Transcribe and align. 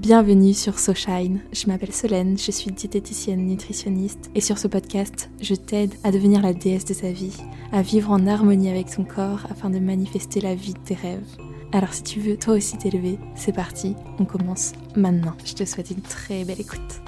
Bienvenue 0.00 0.54
sur 0.54 0.78
SoShine. 0.78 1.42
Je 1.52 1.66
m'appelle 1.66 1.92
Solène, 1.92 2.38
je 2.38 2.50
suis 2.50 2.70
diététicienne 2.70 3.44
nutritionniste 3.44 4.30
et 4.34 4.40
sur 4.40 4.56
ce 4.56 4.66
podcast, 4.66 5.28
je 5.42 5.54
t'aide 5.54 5.94
à 6.04 6.10
devenir 6.10 6.40
la 6.40 6.54
déesse 6.54 6.86
de 6.86 6.94
sa 6.94 7.12
vie, 7.12 7.36
à 7.70 7.82
vivre 7.82 8.10
en 8.10 8.26
harmonie 8.26 8.70
avec 8.70 8.88
ton 8.88 9.04
corps 9.04 9.44
afin 9.50 9.68
de 9.68 9.78
manifester 9.78 10.40
la 10.40 10.54
vie 10.54 10.72
de 10.72 10.78
tes 10.78 10.94
rêves. 10.94 11.36
Alors 11.72 11.92
si 11.92 12.02
tu 12.02 12.18
veux 12.18 12.38
toi 12.38 12.54
aussi 12.54 12.78
t'élever, 12.78 13.18
c'est 13.34 13.52
parti, 13.52 13.94
on 14.18 14.24
commence 14.24 14.72
maintenant. 14.96 15.36
Je 15.44 15.52
te 15.52 15.66
souhaite 15.66 15.90
une 15.90 16.00
très 16.00 16.46
belle 16.46 16.62
écoute. 16.62 17.02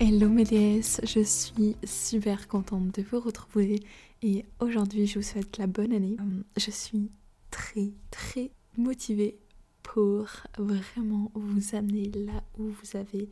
Hello 0.00 0.28
mes 0.28 0.42
déesses, 0.42 1.00
je 1.04 1.20
suis 1.20 1.76
super 1.84 2.48
contente 2.48 2.92
de 2.96 3.04
vous 3.08 3.20
retrouver 3.20 3.78
et 4.24 4.44
aujourd'hui 4.58 5.06
je 5.06 5.20
vous 5.20 5.24
souhaite 5.24 5.58
la 5.58 5.68
bonne 5.68 5.92
année. 5.92 6.16
Je 6.56 6.72
suis 6.72 7.08
très 7.52 7.92
très 8.10 8.50
motivée 8.76 9.38
pour 9.82 10.26
vraiment 10.58 11.30
vous 11.34 11.74
amener 11.74 12.10
là 12.14 12.42
où 12.58 12.64
vous 12.64 12.96
avez 12.96 13.28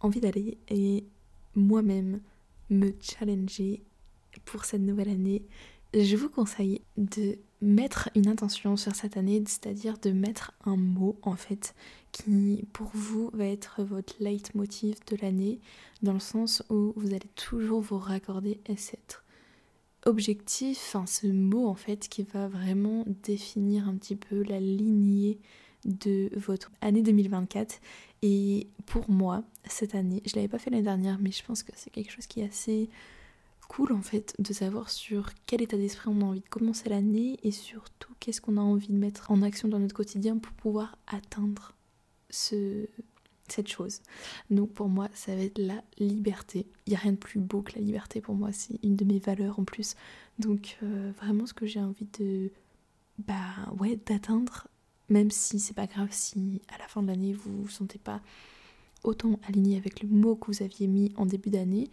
envie 0.00 0.20
d'aller 0.20 0.58
et 0.68 1.04
moi-même 1.54 2.20
me 2.70 2.92
challenger 3.00 3.82
pour 4.44 4.64
cette 4.64 4.82
nouvelle 4.82 5.10
année. 5.10 5.42
Je 5.94 6.16
vous 6.16 6.28
conseille 6.28 6.80
de 6.96 7.38
mettre 7.60 8.10
une 8.16 8.28
intention 8.28 8.76
sur 8.76 8.94
cette 8.94 9.16
année, 9.16 9.42
c'est-à-dire 9.46 9.98
de 9.98 10.10
mettre 10.10 10.52
un 10.64 10.76
mot 10.76 11.16
en 11.22 11.36
fait 11.36 11.74
qui 12.10 12.64
pour 12.72 12.90
vous 12.94 13.30
va 13.32 13.46
être 13.46 13.82
votre 13.82 14.14
leitmotiv 14.20 14.96
de 15.06 15.16
l'année, 15.20 15.60
dans 16.02 16.12
le 16.14 16.20
sens 16.20 16.62
où 16.70 16.92
vous 16.96 17.08
allez 17.08 17.28
toujours 17.36 17.80
vous 17.80 17.98
raccorder 17.98 18.58
à 18.68 18.76
cet 18.76 19.22
objectif, 20.04 20.78
enfin 20.94 21.06
ce 21.06 21.28
mot 21.28 21.68
en 21.68 21.74
fait 21.74 22.08
qui 22.08 22.24
va 22.24 22.48
vraiment 22.48 23.04
définir 23.22 23.88
un 23.88 23.94
petit 23.94 24.16
peu 24.16 24.42
la 24.42 24.58
lignée 24.58 25.38
de 25.84 26.30
votre 26.36 26.70
année 26.80 27.02
2024. 27.02 27.80
Et 28.22 28.68
pour 28.86 29.10
moi, 29.10 29.42
cette 29.66 29.94
année, 29.94 30.22
je 30.24 30.36
l'avais 30.36 30.48
pas 30.48 30.58
fait 30.58 30.70
l'année 30.70 30.82
dernière, 30.82 31.18
mais 31.20 31.32
je 31.32 31.44
pense 31.44 31.62
que 31.62 31.72
c'est 31.74 31.90
quelque 31.90 32.12
chose 32.12 32.26
qui 32.26 32.40
est 32.40 32.48
assez 32.48 32.88
cool 33.68 33.92
en 33.92 34.02
fait 34.02 34.34
de 34.38 34.52
savoir 34.52 34.90
sur 34.90 35.30
quel 35.46 35.62
état 35.62 35.76
d'esprit 35.76 36.08
on 36.08 36.20
a 36.20 36.24
envie 36.24 36.40
de 36.40 36.48
commencer 36.48 36.90
l'année 36.90 37.38
et 37.42 37.50
surtout 37.50 38.12
qu'est-ce 38.20 38.40
qu'on 38.40 38.58
a 38.58 38.60
envie 38.60 38.88
de 38.88 38.98
mettre 38.98 39.30
en 39.30 39.40
action 39.40 39.66
dans 39.68 39.78
notre 39.78 39.94
quotidien 39.94 40.36
pour 40.36 40.52
pouvoir 40.52 40.98
atteindre 41.06 41.72
ce, 42.28 42.86
cette 43.48 43.68
chose. 43.68 44.00
Donc 44.50 44.72
pour 44.72 44.88
moi, 44.88 45.08
ça 45.14 45.34
va 45.34 45.42
être 45.42 45.58
la 45.58 45.82
liberté. 45.98 46.66
Il 46.86 46.90
n'y 46.90 46.96
a 46.96 46.98
rien 46.98 47.12
de 47.12 47.16
plus 47.16 47.40
beau 47.40 47.62
que 47.62 47.72
la 47.76 47.80
liberté 47.80 48.20
pour 48.20 48.34
moi, 48.34 48.52
c'est 48.52 48.78
une 48.82 48.96
de 48.96 49.04
mes 49.04 49.18
valeurs 49.18 49.58
en 49.58 49.64
plus. 49.64 49.94
Donc 50.38 50.78
euh, 50.82 51.12
vraiment 51.16 51.46
ce 51.46 51.54
que 51.54 51.66
j'ai 51.66 51.80
envie 51.80 52.08
de 52.18 52.50
bah 53.18 53.72
ouais 53.78 53.98
d'atteindre 54.06 54.66
même 55.08 55.30
si 55.30 55.60
c'est 55.60 55.74
pas 55.74 55.86
grave 55.86 56.08
si 56.10 56.62
à 56.74 56.78
la 56.78 56.88
fin 56.88 57.02
de 57.02 57.08
l'année 57.08 57.32
vous 57.32 57.62
vous 57.62 57.68
sentez 57.68 57.98
pas 57.98 58.20
autant 59.04 59.38
aligné 59.48 59.76
avec 59.76 60.02
le 60.02 60.08
mot 60.08 60.36
que 60.36 60.46
vous 60.46 60.62
aviez 60.62 60.86
mis 60.86 61.12
en 61.16 61.26
début 61.26 61.50
d'année, 61.50 61.90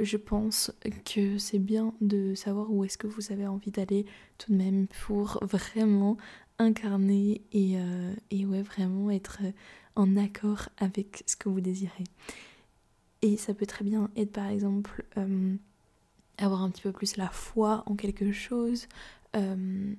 je 0.00 0.16
pense 0.16 0.72
que 1.04 1.38
c'est 1.38 1.58
bien 1.58 1.94
de 2.00 2.34
savoir 2.34 2.70
où 2.70 2.84
est-ce 2.84 2.98
que 2.98 3.06
vous 3.06 3.32
avez 3.32 3.46
envie 3.46 3.70
d'aller 3.70 4.04
tout 4.38 4.52
de 4.52 4.56
même 4.56 4.86
pour 5.06 5.38
vraiment 5.42 6.16
incarner 6.58 7.42
et, 7.52 7.78
euh, 7.78 8.14
et 8.30 8.46
ouais, 8.46 8.62
vraiment 8.62 9.10
être 9.10 9.40
en 9.94 10.16
accord 10.16 10.68
avec 10.78 11.22
ce 11.26 11.36
que 11.36 11.48
vous 11.48 11.60
désirez. 11.60 12.04
Et 13.22 13.36
ça 13.36 13.54
peut 13.54 13.66
très 13.66 13.84
bien 13.84 14.10
être 14.16 14.32
par 14.32 14.46
exemple 14.46 15.04
euh, 15.16 15.56
avoir 16.38 16.62
un 16.62 16.70
petit 16.70 16.82
peu 16.82 16.92
plus 16.92 17.16
la 17.16 17.28
foi 17.28 17.82
en 17.86 17.96
quelque 17.96 18.32
chose, 18.32 18.86
euh, 19.34 19.94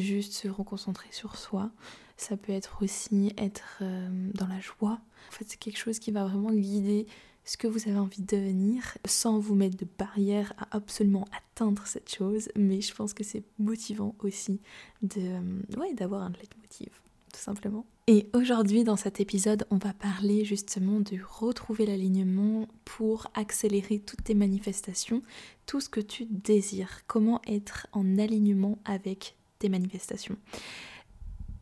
juste 0.00 0.32
se 0.32 0.48
reconcentrer 0.48 1.08
sur 1.10 1.36
soi. 1.36 1.70
Ça 2.16 2.36
peut 2.36 2.52
être 2.52 2.82
aussi 2.82 3.32
être 3.36 3.78
euh, 3.80 4.30
dans 4.34 4.46
la 4.46 4.60
joie. 4.60 5.00
En 5.28 5.32
fait, 5.32 5.44
c'est 5.48 5.58
quelque 5.58 5.78
chose 5.78 5.98
qui 5.98 6.10
va 6.10 6.24
vraiment 6.24 6.52
guider 6.52 7.06
ce 7.44 7.56
que 7.56 7.66
vous 7.66 7.88
avez 7.88 7.98
envie 7.98 8.22
de 8.22 8.36
devenir 8.36 8.96
sans 9.04 9.38
vous 9.38 9.54
mettre 9.54 9.76
de 9.76 9.86
barrière 9.98 10.52
à 10.58 10.76
absolument 10.76 11.26
atteindre 11.36 11.86
cette 11.86 12.14
chose. 12.14 12.48
Mais 12.56 12.80
je 12.80 12.94
pense 12.94 13.14
que 13.14 13.24
c'est 13.24 13.42
motivant 13.58 14.14
aussi 14.20 14.60
de, 15.02 15.20
euh, 15.20 15.80
ouais, 15.80 15.94
d'avoir 15.94 16.22
un 16.22 16.30
leitmotiv, 16.30 16.90
tout 17.32 17.40
simplement. 17.40 17.84
Et 18.08 18.28
aujourd'hui, 18.34 18.82
dans 18.82 18.96
cet 18.96 19.20
épisode, 19.20 19.64
on 19.70 19.78
va 19.78 19.92
parler 19.92 20.44
justement 20.44 20.98
de 21.00 21.18
retrouver 21.24 21.86
l'alignement 21.86 22.66
pour 22.84 23.28
accélérer 23.34 24.00
toutes 24.00 24.24
tes 24.24 24.34
manifestations, 24.34 25.22
tout 25.66 25.80
ce 25.80 25.88
que 25.88 26.00
tu 26.00 26.26
désires, 26.26 27.06
comment 27.06 27.40
être 27.46 27.86
en 27.92 28.18
alignement 28.18 28.78
avec 28.84 29.36
manifestations 29.68 30.36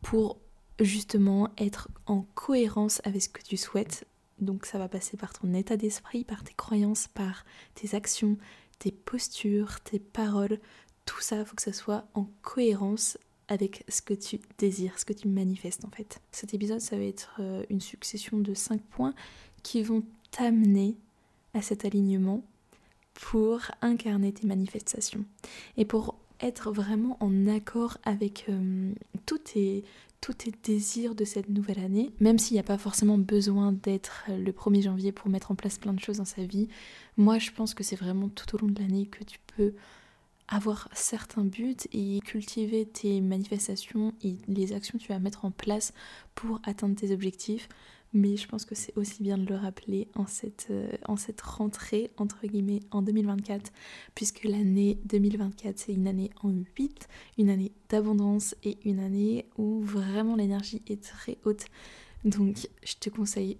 pour 0.01 0.37
justement 0.79 1.49
être 1.57 1.89
en 2.05 2.23
cohérence 2.33 3.01
avec 3.03 3.21
ce 3.21 3.29
que 3.29 3.43
tu 3.43 3.57
souhaites. 3.57 4.05
Donc 4.39 4.65
ça 4.65 4.79
va 4.79 4.87
passer 4.87 5.17
par 5.17 5.33
ton 5.33 5.53
état 5.53 5.77
d'esprit, 5.77 6.23
par 6.23 6.43
tes 6.43 6.53
croyances, 6.53 7.07
par 7.07 7.45
tes 7.75 7.95
actions, 7.95 8.37
tes 8.79 8.91
postures, 8.91 9.79
tes 9.81 9.99
paroles. 9.99 10.59
Tout 11.05 11.21
ça, 11.21 11.37
il 11.39 11.45
faut 11.45 11.55
que 11.55 11.61
ça 11.61 11.73
soit 11.73 12.05
en 12.15 12.27
cohérence 12.41 13.17
avec 13.47 13.83
ce 13.89 14.01
que 14.01 14.13
tu 14.13 14.39
désires, 14.57 14.97
ce 14.97 15.05
que 15.05 15.13
tu 15.13 15.27
manifestes 15.27 15.85
en 15.85 15.89
fait. 15.89 16.21
Cet 16.31 16.53
épisode, 16.53 16.79
ça 16.79 16.95
va 16.95 17.03
être 17.03 17.35
euh, 17.39 17.63
une 17.69 17.81
succession 17.81 18.39
de 18.39 18.53
cinq 18.53 18.81
points 18.81 19.13
qui 19.61 19.83
vont 19.83 20.03
t'amener 20.31 20.95
à 21.53 21.61
cet 21.61 21.85
alignement 21.85 22.43
pour 23.13 23.59
incarner 23.81 24.31
tes 24.31 24.47
manifestations. 24.47 25.25
Et 25.77 25.85
pour 25.85 26.15
être 26.41 26.71
vraiment 26.71 27.17
en 27.19 27.47
accord 27.47 27.97
avec 28.03 28.45
euh, 28.49 28.93
tous, 29.25 29.37
tes, 29.37 29.83
tous 30.19 30.33
tes 30.33 30.51
désirs 30.63 31.15
de 31.15 31.25
cette 31.25 31.49
nouvelle 31.49 31.79
année, 31.79 32.11
même 32.19 32.39
s'il 32.39 32.55
n'y 32.55 32.59
a 32.59 32.63
pas 32.63 32.77
forcément 32.77 33.17
besoin 33.17 33.71
d'être 33.71 34.25
le 34.29 34.51
1er 34.51 34.83
janvier 34.83 35.11
pour 35.11 35.29
mettre 35.29 35.51
en 35.51 35.55
place 35.55 35.77
plein 35.77 35.93
de 35.93 35.99
choses 35.99 36.17
dans 36.17 36.25
sa 36.25 36.43
vie. 36.43 36.67
Moi, 37.17 37.39
je 37.39 37.51
pense 37.51 37.73
que 37.73 37.83
c'est 37.83 37.95
vraiment 37.95 38.29
tout 38.29 38.55
au 38.55 38.59
long 38.59 38.67
de 38.67 38.79
l'année 38.79 39.05
que 39.05 39.23
tu 39.23 39.39
peux 39.55 39.73
avoir 40.47 40.89
certains 40.93 41.45
buts 41.45 41.77
et 41.93 42.19
cultiver 42.25 42.85
tes 42.85 43.21
manifestations 43.21 44.13
et 44.21 44.35
les 44.47 44.73
actions 44.73 44.97
que 44.97 45.03
tu 45.03 45.13
vas 45.13 45.19
mettre 45.19 45.45
en 45.45 45.51
place 45.51 45.93
pour 46.35 46.59
atteindre 46.65 46.95
tes 46.95 47.13
objectifs 47.13 47.69
mais 48.13 48.35
je 48.35 48.47
pense 48.47 48.65
que 48.65 48.75
c'est 48.75 48.95
aussi 48.97 49.23
bien 49.23 49.37
de 49.37 49.45
le 49.45 49.55
rappeler 49.55 50.07
en 50.15 50.25
cette, 50.27 50.67
euh, 50.69 50.91
rentrée, 51.43 52.11
entre 52.17 52.45
guillemets, 52.45 52.81
en 52.91 53.01
2024, 53.01 53.71
puisque 54.15 54.43
l'année 54.43 54.99
2024, 55.05 55.77
c'est 55.77 55.93
une 55.93 56.07
année 56.07 56.29
en 56.43 56.51
8, 56.77 57.07
une 57.37 57.49
année 57.49 57.71
d'abondance 57.89 58.55
et 58.63 58.77
une 58.85 58.99
année 58.99 59.45
où 59.57 59.81
vraiment 59.81 60.35
l'énergie 60.35 60.81
est 60.87 61.01
très 61.01 61.37
haute. 61.45 61.65
Donc, 62.25 62.67
je 62.83 62.95
te 62.99 63.09
conseille 63.09 63.57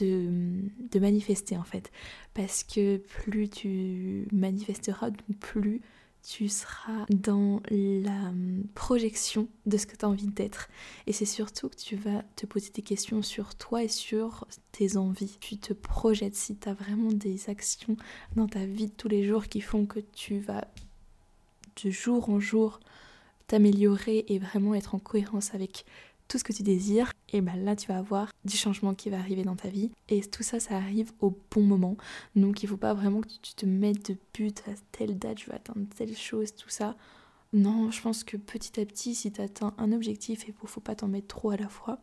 de, 0.00 0.60
de 0.90 0.98
manifester 1.00 1.56
en 1.56 1.64
fait, 1.64 1.90
parce 2.34 2.64
que 2.64 2.98
plus 2.98 3.48
tu 3.48 4.28
manifesteras, 4.30 5.10
plus 5.40 5.80
tu 6.26 6.48
seras 6.48 7.06
dans 7.08 7.60
la 7.70 8.30
hum, 8.30 8.64
projection 8.74 9.48
de 9.64 9.76
ce 9.76 9.86
que 9.86 9.96
tu 9.96 10.04
as 10.04 10.08
envie 10.08 10.26
d'être. 10.26 10.68
Et 11.06 11.12
c'est 11.12 11.24
surtout 11.24 11.68
que 11.68 11.76
tu 11.76 11.96
vas 11.96 12.22
te 12.34 12.46
poser 12.46 12.70
des 12.70 12.82
questions 12.82 13.22
sur 13.22 13.54
toi 13.54 13.84
et 13.84 13.88
sur 13.88 14.46
tes 14.72 14.96
envies. 14.96 15.36
Tu 15.40 15.56
te 15.58 15.72
projettes 15.72 16.34
si 16.34 16.56
tu 16.56 16.68
as 16.68 16.74
vraiment 16.74 17.12
des 17.12 17.48
actions 17.48 17.96
dans 18.34 18.48
ta 18.48 18.66
vie 18.66 18.86
de 18.86 18.92
tous 18.92 19.08
les 19.08 19.24
jours 19.24 19.46
qui 19.46 19.60
font 19.60 19.86
que 19.86 20.00
tu 20.00 20.38
vas 20.40 20.66
de 21.84 21.90
jour 21.90 22.28
en 22.30 22.40
jour 22.40 22.80
t'améliorer 23.46 24.24
et 24.28 24.38
vraiment 24.38 24.74
être 24.74 24.94
en 24.94 24.98
cohérence 24.98 25.54
avec 25.54 25.84
tout 26.28 26.38
ce 26.38 26.44
que 26.44 26.52
tu 26.52 26.62
désires, 26.62 27.12
et 27.32 27.40
ben 27.40 27.56
là 27.56 27.76
tu 27.76 27.88
vas 27.88 27.98
avoir 27.98 28.32
du 28.44 28.56
changement 28.56 28.94
qui 28.94 29.10
va 29.10 29.18
arriver 29.18 29.44
dans 29.44 29.56
ta 29.56 29.68
vie. 29.68 29.90
Et 30.08 30.22
tout 30.22 30.42
ça, 30.42 30.60
ça 30.60 30.76
arrive 30.76 31.12
au 31.20 31.36
bon 31.50 31.62
moment. 31.62 31.96
Donc 32.34 32.62
il 32.62 32.68
faut 32.68 32.76
pas 32.76 32.94
vraiment 32.94 33.20
que 33.20 33.28
tu 33.28 33.54
te 33.54 33.66
mettes 33.66 34.10
de 34.10 34.16
but 34.34 34.62
à 34.68 34.72
telle 34.92 35.18
date, 35.18 35.40
je 35.40 35.46
vais 35.46 35.54
atteindre 35.54 35.86
telle 35.96 36.16
chose, 36.16 36.54
tout 36.54 36.70
ça. 36.70 36.96
Non, 37.52 37.90
je 37.90 38.02
pense 38.02 38.24
que 38.24 38.36
petit 38.36 38.80
à 38.80 38.84
petit, 38.84 39.14
si 39.14 39.32
tu 39.32 39.40
atteins 39.40 39.72
un 39.78 39.92
objectif, 39.92 40.44
et 40.44 40.54
il 40.62 40.68
faut 40.68 40.80
pas 40.80 40.96
t'en 40.96 41.08
mettre 41.08 41.28
trop 41.28 41.50
à 41.50 41.56
la 41.56 41.68
fois, 41.68 42.00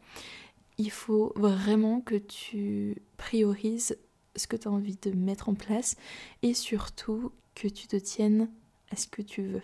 il 0.77 0.91
faut 0.91 1.33
vraiment 1.35 2.01
que 2.01 2.15
tu 2.15 2.97
priorises 3.17 3.97
ce 4.35 4.47
que 4.47 4.55
tu 4.55 4.67
as 4.67 4.71
envie 4.71 4.97
de 5.01 5.11
mettre 5.11 5.49
en 5.49 5.53
place 5.53 5.95
et 6.41 6.53
surtout 6.53 7.31
que 7.55 7.67
tu 7.67 7.87
te 7.87 7.95
tiennes 7.95 8.49
à 8.89 8.95
ce 8.95 9.07
que 9.07 9.21
tu 9.21 9.43
veux 9.43 9.61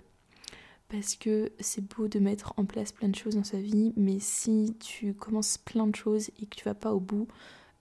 parce 0.90 1.16
que 1.16 1.52
c'est 1.60 1.88
beau 1.88 2.08
de 2.08 2.20
mettre 2.20 2.54
en 2.58 2.66
place 2.66 2.92
plein 2.92 3.10
de 3.10 3.16
choses 3.16 3.36
dans 3.36 3.44
sa 3.44 3.60
vie, 3.60 3.94
mais 3.96 4.20
si 4.20 4.76
tu 4.80 5.14
commences 5.14 5.58
plein 5.58 5.88
de 5.88 5.96
choses 5.96 6.30
et 6.42 6.48
que 6.48 6.56
tu 6.56 6.66
vas 6.66 6.74
pas 6.74 6.94
au 6.94 7.00
bout, 7.00 7.28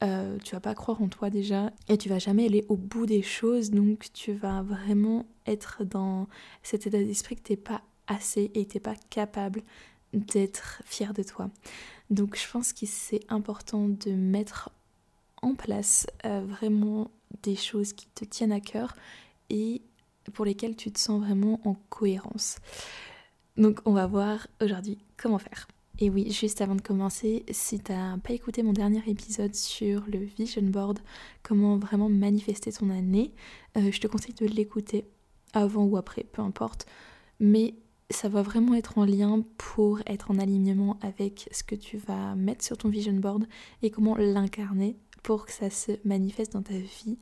euh, 0.05 0.38
tu 0.44 0.55
vas 0.55 0.60
pas 0.60 0.75
croire 0.75 1.02
en 1.02 1.08
toi 1.08 1.31
déjà 1.31 1.72
et 1.88 1.99
tu 1.99 2.08
vas 2.08 2.19
jamais 2.19 2.44
aller 2.44 2.64
au 2.69 2.76
bout 2.76 3.06
des 3.06 3.22
choses, 3.22 3.70
donc 3.70 4.12
tu 4.12 4.32
vas 4.32 4.62
vraiment 4.62 5.26
être 5.46 5.84
dans 5.84 6.28
cet 6.62 6.87
état 6.87 6.99
d'esprit 6.99 7.37
que 7.37 7.43
t'es 7.43 7.56
pas 7.56 7.82
assez 8.06 8.50
et 8.55 8.66
t'es 8.66 8.78
pas 8.78 8.94
capable 9.10 9.62
d'être 10.12 10.82
fier 10.84 11.14
de 11.14 11.22
toi. 11.22 11.50
Donc 12.10 12.37
je 12.37 12.50
pense 12.50 12.72
que 12.72 12.87
c'est 12.87 13.25
important 13.28 13.88
de 13.88 14.12
mettre 14.12 14.70
en 15.43 15.55
place 15.55 16.06
euh, 16.26 16.44
vraiment 16.46 17.10
des 17.43 17.56
choses 17.56 17.93
qui 17.93 18.06
te 18.08 18.25
tiennent 18.25 18.52
à 18.52 18.60
cœur 18.60 18.94
et 19.50 19.82
pour 20.28 20.44
lesquels 20.44 20.76
tu 20.76 20.90
te 20.90 20.98
sens 20.98 21.20
vraiment 21.22 21.60
en 21.64 21.75
cohérence. 21.88 22.56
Donc 23.56 23.80
on 23.84 23.92
va 23.92 24.06
voir 24.06 24.46
aujourd'hui 24.62 24.98
comment 25.16 25.38
faire. 25.38 25.66
Et 26.00 26.10
oui, 26.10 26.30
juste 26.30 26.60
avant 26.60 26.76
de 26.76 26.80
commencer, 26.80 27.44
si 27.50 27.80
t'as 27.80 28.16
pas 28.19 28.32
écouté 28.32 28.62
mon 28.62 28.72
dernier 28.72 29.02
épisode 29.08 29.54
sur 29.54 30.04
le 30.06 30.19
vision 30.19 30.62
board, 30.62 31.00
comment 31.42 31.76
vraiment 31.76 32.08
manifester 32.08 32.70
ton 32.70 32.90
année, 32.90 33.32
euh, 33.76 33.90
je 33.90 34.00
te 34.00 34.06
conseille 34.06 34.34
de 34.34 34.46
l'écouter 34.46 35.06
avant 35.54 35.84
ou 35.84 35.96
après, 35.96 36.22
peu 36.22 36.40
importe. 36.40 36.86
Mais 37.40 37.74
ça 38.10 38.28
va 38.28 38.42
vraiment 38.42 38.74
être 38.74 38.96
en 38.96 39.04
lien 39.04 39.44
pour 39.56 40.00
être 40.06 40.31
en 40.31 40.38
alignement 40.38 40.98
avec 41.02 41.48
ce 41.50 41.64
que 41.64 41.74
tu 41.74 41.96
vas 41.98 42.36
mettre 42.36 42.64
sur 42.64 42.78
ton 42.78 42.88
vision 42.88 43.14
board 43.14 43.46
et 43.82 43.90
comment 43.90 44.16
l'incarner 44.16 44.96
pour 45.24 45.46
que 45.46 45.52
ça 45.52 45.69
se 45.69 45.92
manifeste 46.04 46.52
dans 46.52 46.62
ta 46.62 46.78
vie 46.78 47.19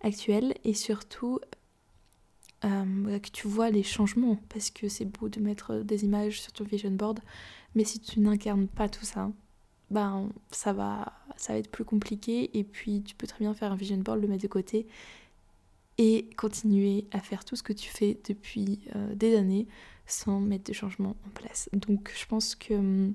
actuelle 0.00 0.54
et 0.64 0.74
surtout 0.74 1.40
euh, 2.64 3.18
que 3.18 3.30
tu 3.30 3.46
vois 3.46 3.70
les 3.70 3.82
changements 3.82 4.38
parce 4.48 4.70
que 4.70 4.88
c'est 4.88 5.04
beau 5.04 5.28
de 5.28 5.40
mettre 5.40 5.80
des 5.80 6.04
images 6.04 6.40
sur 6.40 6.52
ton 6.52 6.64
vision 6.64 6.90
board 6.90 7.20
mais 7.74 7.84
si 7.84 8.00
tu 8.00 8.20
n'incarnes 8.20 8.68
pas 8.68 8.88
tout 8.88 9.04
ça 9.04 9.30
ben 9.90 10.30
ça 10.50 10.72
va 10.72 11.12
ça 11.36 11.52
va 11.52 11.58
être 11.58 11.70
plus 11.70 11.84
compliqué 11.84 12.56
et 12.58 12.64
puis 12.64 13.02
tu 13.02 13.14
peux 13.14 13.26
très 13.26 13.40
bien 13.40 13.54
faire 13.54 13.72
un 13.72 13.76
vision 13.76 13.98
board 13.98 14.20
le 14.20 14.28
mettre 14.28 14.42
de 14.42 14.48
côté 14.48 14.86
et 15.98 16.30
continuer 16.36 17.06
à 17.12 17.20
faire 17.20 17.44
tout 17.44 17.56
ce 17.56 17.62
que 17.62 17.72
tu 17.72 17.88
fais 17.88 18.18
depuis 18.28 18.80
euh, 18.96 19.14
des 19.14 19.36
années 19.36 19.66
sans 20.06 20.40
mettre 20.40 20.64
de 20.64 20.72
changement 20.72 21.16
en 21.26 21.30
place. 21.30 21.68
Donc 21.72 22.12
je 22.16 22.26
pense 22.26 22.54
que 22.54 23.12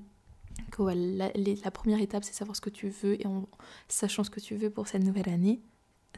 la, 0.78 1.70
première 1.70 2.00
étape, 2.00 2.24
c'est 2.24 2.32
savoir 2.32 2.56
ce 2.56 2.60
que 2.60 2.70
tu 2.70 2.88
veux 2.88 3.20
et 3.20 3.26
en 3.26 3.48
sachant 3.88 4.24
ce 4.24 4.30
que 4.30 4.40
tu 4.40 4.56
veux 4.56 4.70
pour 4.70 4.88
cette 4.88 5.04
nouvelle 5.04 5.28
année, 5.28 5.60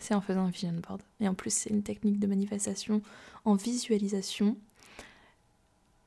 c'est 0.00 0.14
en 0.14 0.20
faisant 0.20 0.46
un 0.46 0.50
vision 0.50 0.72
board. 0.72 1.02
Et 1.20 1.28
en 1.28 1.34
plus, 1.34 1.52
c'est 1.52 1.70
une 1.70 1.82
technique 1.82 2.18
de 2.18 2.26
manifestation 2.26 3.02
en 3.44 3.54
visualisation. 3.54 4.56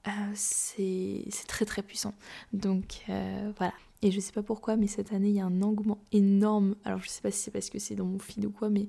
Euh, 0.08 0.12
c'est 0.36 1.26
très 1.48 1.66
très 1.66 1.82
puissant. 1.82 2.14
Donc 2.54 3.04
euh, 3.10 3.52
voilà. 3.58 3.74
Et 4.02 4.12
je 4.12 4.20
sais 4.20 4.34
pas 4.34 4.44
pourquoi, 4.44 4.76
mais 4.76 4.88
cette 4.88 5.14
année, 5.14 5.30
il 5.30 5.36
y 5.36 5.40
a 5.40 5.46
un 5.46 5.62
engouement 5.62 6.00
énorme. 6.12 6.76
Alors 6.84 7.00
je 7.02 7.10
sais 7.10 7.22
pas 7.22 7.32
si 7.32 7.40
c'est 7.40 7.52
parce 7.52 7.70
que 7.70 7.80
c'est 7.80 7.96
dans 7.96 8.06
mon 8.06 8.20
fil 8.20 8.46
ou 8.46 8.52
quoi, 8.52 8.70
mais 8.70 8.88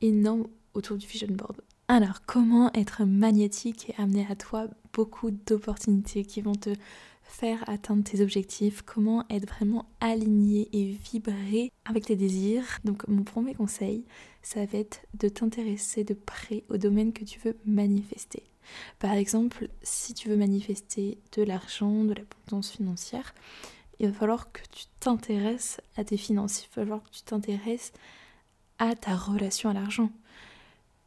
énorme 0.00 0.46
autour 0.74 0.96
du 0.96 1.06
vision 1.06 1.28
board. 1.30 1.60
Alors, 1.88 2.20
comment 2.24 2.72
être 2.74 3.04
magnétique 3.04 3.90
et 3.90 4.00
amener 4.00 4.24
à 4.30 4.36
toi 4.36 4.68
beaucoup 4.92 5.32
d'opportunités 5.32 6.24
qui 6.24 6.40
vont 6.40 6.54
te 6.54 6.70
faire 7.30 7.62
atteindre 7.68 8.04
tes 8.04 8.20
objectifs, 8.20 8.82
comment 8.82 9.24
être 9.30 9.48
vraiment 9.48 9.86
aligné 10.00 10.68
et 10.72 10.84
vibrer 10.84 11.72
avec 11.84 12.06
tes 12.06 12.16
désirs. 12.16 12.78
Donc 12.84 13.06
mon 13.08 13.22
premier 13.22 13.54
conseil, 13.54 14.04
ça 14.42 14.64
va 14.64 14.78
être 14.78 15.06
de 15.14 15.28
t'intéresser 15.28 16.04
de 16.04 16.14
près 16.14 16.64
au 16.68 16.76
domaine 16.76 17.12
que 17.12 17.24
tu 17.24 17.38
veux 17.38 17.56
manifester. 17.64 18.42
Par 18.98 19.12
exemple, 19.12 19.68
si 19.82 20.12
tu 20.12 20.28
veux 20.28 20.36
manifester 20.36 21.18
de 21.32 21.42
l'argent, 21.42 22.04
de 22.04 22.14
l'abondance 22.14 22.72
financière, 22.72 23.34
il 24.00 24.08
va 24.08 24.12
falloir 24.12 24.50
que 24.52 24.62
tu 24.72 24.84
t'intéresses 24.98 25.80
à 25.96 26.04
tes 26.04 26.16
finances, 26.16 26.64
il 26.64 26.68
va 26.68 26.82
falloir 26.82 27.02
que 27.02 27.10
tu 27.10 27.22
t'intéresses 27.22 27.92
à 28.78 28.94
ta 28.94 29.14
relation 29.14 29.70
à 29.70 29.74
l'argent. 29.74 30.10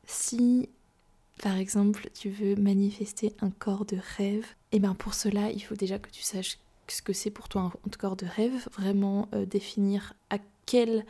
Si 0.05 0.69
par 1.41 1.57
exemple, 1.57 2.09
tu 2.13 2.29
veux 2.29 2.55
manifester 2.55 3.33
un 3.41 3.49
corps 3.49 3.85
de 3.85 3.97
rêve, 4.17 4.45
et 4.71 4.77
eh 4.77 4.79
bien 4.79 4.95
pour 4.95 5.13
cela, 5.13 5.51
il 5.51 5.59
faut 5.59 5.75
déjà 5.75 5.99
que 5.99 6.09
tu 6.09 6.21
saches 6.21 6.57
ce 6.87 7.01
que 7.01 7.13
c'est 7.13 7.31
pour 7.31 7.49
toi 7.49 7.61
un 7.61 7.89
corps 7.97 8.15
de 8.15 8.25
rêve, 8.25 8.67
vraiment 8.73 9.27
euh, 9.33 9.45
définir 9.45 10.13
à 10.29 10.37
quel 10.65 11.05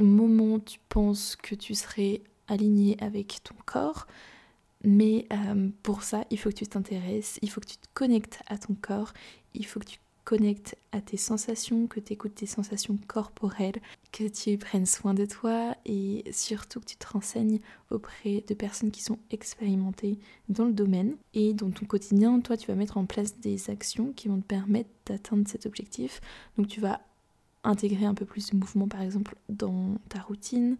moment 0.00 0.58
tu 0.58 0.78
penses 0.88 1.36
que 1.36 1.54
tu 1.54 1.74
serais 1.74 2.22
aligné 2.48 2.96
avec 3.00 3.40
ton 3.44 3.54
corps. 3.64 4.06
Mais 4.84 5.26
euh, 5.32 5.68
pour 5.82 6.02
ça, 6.02 6.24
il 6.30 6.38
faut 6.38 6.50
que 6.50 6.56
tu 6.56 6.66
t'intéresses, 6.66 7.38
il 7.42 7.50
faut 7.50 7.60
que 7.60 7.68
tu 7.68 7.76
te 7.76 7.86
connectes 7.94 8.40
à 8.48 8.58
ton 8.58 8.74
corps, 8.74 9.12
il 9.54 9.64
faut 9.64 9.78
que 9.78 9.86
tu 9.86 9.98
connectes 10.24 10.76
à 10.92 11.00
tes 11.00 11.16
sensations, 11.16 11.86
que 11.86 12.00
tu 12.00 12.12
écoutes 12.12 12.34
tes 12.34 12.46
sensations 12.46 12.98
corporelles, 13.06 13.80
que 14.12 14.24
tu 14.24 14.56
prennes 14.58 14.86
soin 14.86 15.14
de 15.14 15.24
toi 15.24 15.76
et 15.84 16.24
surtout 16.32 16.80
que 16.80 16.84
tu 16.84 16.96
te 16.96 17.08
renseignes 17.08 17.60
auprès 17.90 18.44
de 18.46 18.54
personnes 18.54 18.90
qui 18.90 19.02
sont 19.02 19.18
expérimentées 19.30 20.18
dans 20.48 20.66
le 20.66 20.72
domaine. 20.72 21.16
Et 21.34 21.54
dans 21.54 21.70
ton 21.70 21.86
quotidien, 21.86 22.40
toi, 22.40 22.56
tu 22.56 22.66
vas 22.68 22.74
mettre 22.74 22.98
en 22.98 23.06
place 23.06 23.38
des 23.38 23.70
actions 23.70 24.12
qui 24.12 24.28
vont 24.28 24.40
te 24.40 24.46
permettre 24.46 24.90
d'atteindre 25.06 25.48
cet 25.48 25.66
objectif. 25.66 26.20
Donc 26.56 26.68
tu 26.68 26.80
vas 26.80 27.00
intégrer 27.64 28.06
un 28.06 28.14
peu 28.14 28.24
plus 28.24 28.50
de 28.50 28.56
mouvement, 28.56 28.88
par 28.88 29.02
exemple, 29.02 29.34
dans 29.48 29.96
ta 30.08 30.20
routine, 30.20 30.76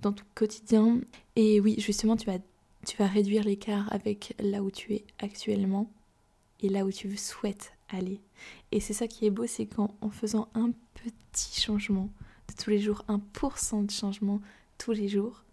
dans 0.00 0.12
ton 0.12 0.24
quotidien. 0.34 1.00
Et 1.36 1.60
oui, 1.60 1.76
justement, 1.78 2.16
tu 2.16 2.26
vas, 2.26 2.38
tu 2.86 2.96
vas 2.96 3.06
réduire 3.06 3.44
l'écart 3.44 3.92
avec 3.92 4.34
là 4.38 4.62
où 4.62 4.70
tu 4.70 4.94
es 4.94 5.04
actuellement 5.18 5.90
et 6.60 6.68
là 6.68 6.84
où 6.84 6.92
tu 6.92 7.16
souhaites 7.16 7.72
aller. 7.88 8.20
Et 8.72 8.80
c'est 8.80 8.92
ça 8.92 9.06
qui 9.06 9.26
est 9.26 9.30
beau, 9.30 9.46
c'est 9.46 9.66
qu'en 9.66 10.10
faisant 10.10 10.48
un 10.54 10.70
petit 10.94 11.60
changement 11.60 12.10
de 12.48 12.62
tous 12.62 12.70
les 12.70 12.78
jours, 12.78 13.04
un 13.08 13.18
pourcent 13.18 13.82
de 13.82 13.90
changement 13.90 14.40
tous 14.78 14.92
les 14.92 15.08
jours, 15.08 15.44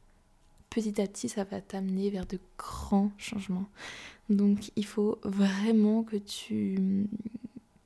petit 0.70 1.02
à 1.02 1.08
petit, 1.08 1.30
ça 1.30 1.44
va 1.44 1.62
t'amener 1.62 2.10
vers 2.10 2.26
de 2.26 2.40
grands 2.58 3.12
changements. 3.18 3.70
Donc 4.30 4.72
il 4.76 4.86
faut 4.86 5.20
vraiment 5.24 6.04
que 6.04 6.18
tu 6.18 7.08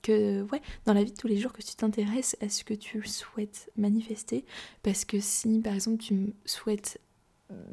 que 0.02 0.44
ouais, 0.44 0.62
dans 0.86 0.94
la 0.94 1.04
vie 1.04 1.12
de 1.12 1.18
tous 1.18 1.28
les 1.28 1.38
jours 1.38 1.52
que 1.52 1.62
tu 1.62 1.76
t'intéresses 1.76 2.38
à 2.42 2.48
ce 2.48 2.64
que 2.64 2.74
tu 2.74 3.06
souhaites 3.06 3.70
manifester 3.76 4.46
parce 4.82 5.04
que 5.04 5.20
si 5.20 5.60
par 5.60 5.74
exemple 5.74 6.02
tu 6.02 6.34
souhaites 6.46 7.00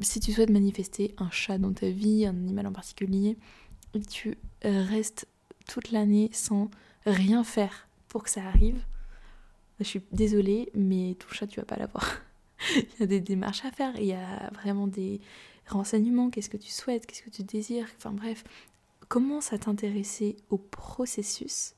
si 0.01 0.19
tu 0.19 0.33
souhaites 0.33 0.49
manifester 0.49 1.13
un 1.17 1.29
chat 1.29 1.57
dans 1.57 1.71
ta 1.71 1.89
vie, 1.89 2.25
un 2.25 2.35
animal 2.35 2.67
en 2.67 2.71
particulier, 2.71 3.37
tu 4.09 4.37
restes 4.63 5.27
toute 5.67 5.91
l'année 5.91 6.29
sans 6.33 6.69
rien 7.05 7.43
faire 7.43 7.87
pour 8.07 8.23
que 8.23 8.29
ça 8.29 8.43
arrive, 8.43 8.81
je 9.79 9.85
suis 9.85 10.01
désolée, 10.11 10.69
mais 10.73 11.15
ton 11.19 11.29
chat, 11.29 11.47
tu 11.47 11.59
vas 11.59 11.65
pas 11.65 11.75
l'avoir. 11.75 12.21
il 12.75 12.99
y 12.99 13.03
a 13.03 13.05
des 13.05 13.19
démarches 13.19 13.65
à 13.65 13.71
faire, 13.71 13.95
il 13.97 14.07
y 14.07 14.13
a 14.13 14.49
vraiment 14.53 14.87
des 14.87 15.21
renseignements, 15.67 16.29
qu'est-ce 16.29 16.49
que 16.49 16.57
tu 16.57 16.71
souhaites, 16.71 17.05
qu'est-ce 17.05 17.21
que 17.21 17.29
tu 17.29 17.43
désires, 17.43 17.87
enfin 17.97 18.11
bref, 18.11 18.43
commence 19.07 19.53
à 19.53 19.57
t'intéresser 19.57 20.35
au 20.49 20.57
processus 20.57 21.73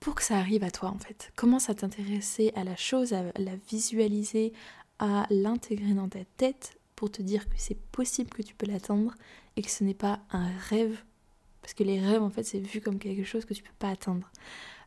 pour 0.00 0.14
que 0.14 0.22
ça 0.22 0.36
arrive 0.36 0.62
à 0.62 0.70
toi 0.70 0.90
en 0.90 0.98
fait? 0.98 1.32
Commence 1.36 1.68
à 1.68 1.74
t'intéresser 1.74 2.52
à 2.54 2.64
la 2.64 2.76
chose, 2.76 3.12
à 3.12 3.24
la 3.36 3.56
visualiser, 3.68 4.52
à 4.98 5.26
l'intégrer 5.30 5.94
dans 5.94 6.08
ta 6.08 6.24
tête 6.36 6.78
pour 6.94 7.10
te 7.10 7.22
dire 7.22 7.48
que 7.48 7.56
c'est 7.56 7.78
possible 7.90 8.30
que 8.30 8.42
tu 8.42 8.54
peux 8.54 8.66
l'atteindre 8.66 9.14
et 9.56 9.62
que 9.62 9.70
ce 9.70 9.84
n'est 9.84 9.94
pas 9.94 10.20
un 10.30 10.48
rêve 10.68 11.02
parce 11.66 11.74
que 11.74 11.82
les 11.82 11.98
rêves, 11.98 12.22
en 12.22 12.30
fait, 12.30 12.44
c'est 12.44 12.60
vu 12.60 12.80
comme 12.80 13.00
quelque 13.00 13.24
chose 13.24 13.44
que 13.44 13.52
tu 13.52 13.60
peux 13.60 13.74
pas 13.80 13.88
atteindre. 13.88 14.30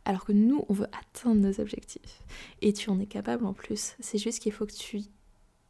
Alors 0.06 0.24
que 0.24 0.32
nous, 0.32 0.64
on 0.70 0.74
veut 0.74 0.88
atteindre 0.98 1.42
nos 1.42 1.60
objectifs. 1.60 2.24
Et 2.62 2.72
tu 2.72 2.90
en 2.90 3.02
es 3.02 3.06
capable 3.06 3.46
en 3.46 3.52
plus. 3.52 3.96
C'est 4.00 4.18
juste 4.18 4.40
qu'il 4.40 4.54
faut 4.54 4.66
que 4.66 4.72
tu 4.72 5.02